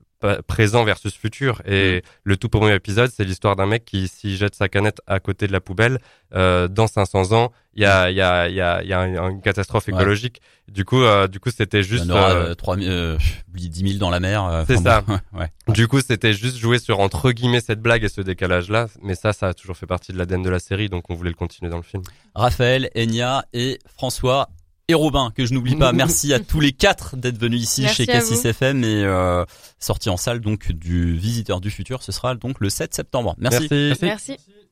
présent 0.46 0.84
versus 0.84 1.14
futur. 1.14 1.62
Et 1.66 2.02
le 2.22 2.36
tout 2.36 2.48
premier 2.48 2.74
épisode, 2.74 3.10
c'est 3.14 3.24
l'histoire 3.24 3.56
d'un 3.56 3.66
mec 3.66 3.84
qui, 3.84 4.08
s'il 4.08 4.36
jette 4.36 4.54
sa 4.54 4.68
canette 4.68 5.00
à 5.06 5.20
côté 5.20 5.46
de 5.46 5.52
la 5.52 5.60
poubelle, 5.60 5.98
euh, 6.34 6.66
dans 6.68 6.86
500 6.86 7.32
ans, 7.32 7.52
il 7.74 7.82
y 7.82 7.86
a, 7.86 8.10
il 8.10 8.16
y 8.16 8.20
a, 8.22 8.48
il 8.48 8.54
y 8.54 8.60
a, 8.60 8.82
il 8.82 8.88
y 8.88 8.92
a 8.92 9.00
un- 9.00 9.30
une 9.30 9.40
catastrophe 9.42 9.86
Ouais. 9.88 9.94
écologique. 9.94 10.40
Du 10.68 10.84
coup, 10.84 11.02
euh, 11.02 11.26
du 11.28 11.40
coup, 11.40 11.50
c'était 11.50 11.80
Il 11.80 11.84
juste. 11.84 12.04
y 12.06 12.10
en 12.12 12.14
aura 12.14 12.30
euh, 12.32 12.50
euh, 12.50 12.54
3 12.54 12.76
000, 12.76 12.88
euh, 12.88 13.18
10 13.48 13.86
000 13.86 13.98
dans 13.98 14.10
la 14.10 14.20
mer. 14.20 14.64
C'est 14.66 14.82
bon, 14.82 14.90
ouais. 15.38 15.50
Du 15.68 15.88
coup, 15.88 16.00
c'était 16.00 16.32
juste 16.32 16.56
jouer 16.56 16.78
sur 16.78 17.00
entre 17.00 17.30
guillemets 17.32 17.60
cette 17.60 17.80
blague 17.80 18.04
et 18.04 18.08
ce 18.08 18.20
décalage-là, 18.20 18.86
mais 19.02 19.14
ça, 19.14 19.32
ça 19.32 19.48
a 19.48 19.54
toujours 19.54 19.76
fait 19.76 19.86
partie 19.86 20.12
de 20.12 20.18
l'ADN 20.18 20.42
de 20.42 20.50
la 20.50 20.58
série, 20.60 20.88
donc 20.88 21.10
on 21.10 21.14
voulait 21.14 21.30
le 21.30 21.36
continuer 21.36 21.70
dans 21.70 21.76
le 21.78 21.82
film. 21.82 22.02
Raphaël, 22.34 22.90
Enya 22.96 23.44
et 23.52 23.78
François 23.96 24.48
et 24.88 24.94
Robin, 24.94 25.32
que 25.34 25.46
je 25.46 25.54
n'oublie 25.54 25.76
pas. 25.76 25.92
Merci 25.94 26.32
à 26.34 26.40
tous 26.40 26.60
les 26.60 26.72
quatre 26.72 27.16
d'être 27.16 27.38
venus 27.38 27.62
ici 27.62 27.82
Merci 27.82 27.96
chez 27.96 28.06
Cassis. 28.06 28.44
FM 28.44 28.84
et 28.84 29.04
euh, 29.04 29.44
sorti 29.78 30.10
en 30.10 30.16
salle 30.16 30.40
donc 30.40 30.72
du 30.72 31.16
Visiteur 31.16 31.60
du 31.60 31.70
futur. 31.70 32.02
Ce 32.02 32.12
sera 32.12 32.34
donc 32.34 32.60
le 32.60 32.68
7 32.68 32.94
septembre. 32.94 33.34
Merci. 33.38 33.68
Merci. 33.70 34.04
Merci. 34.04 34.36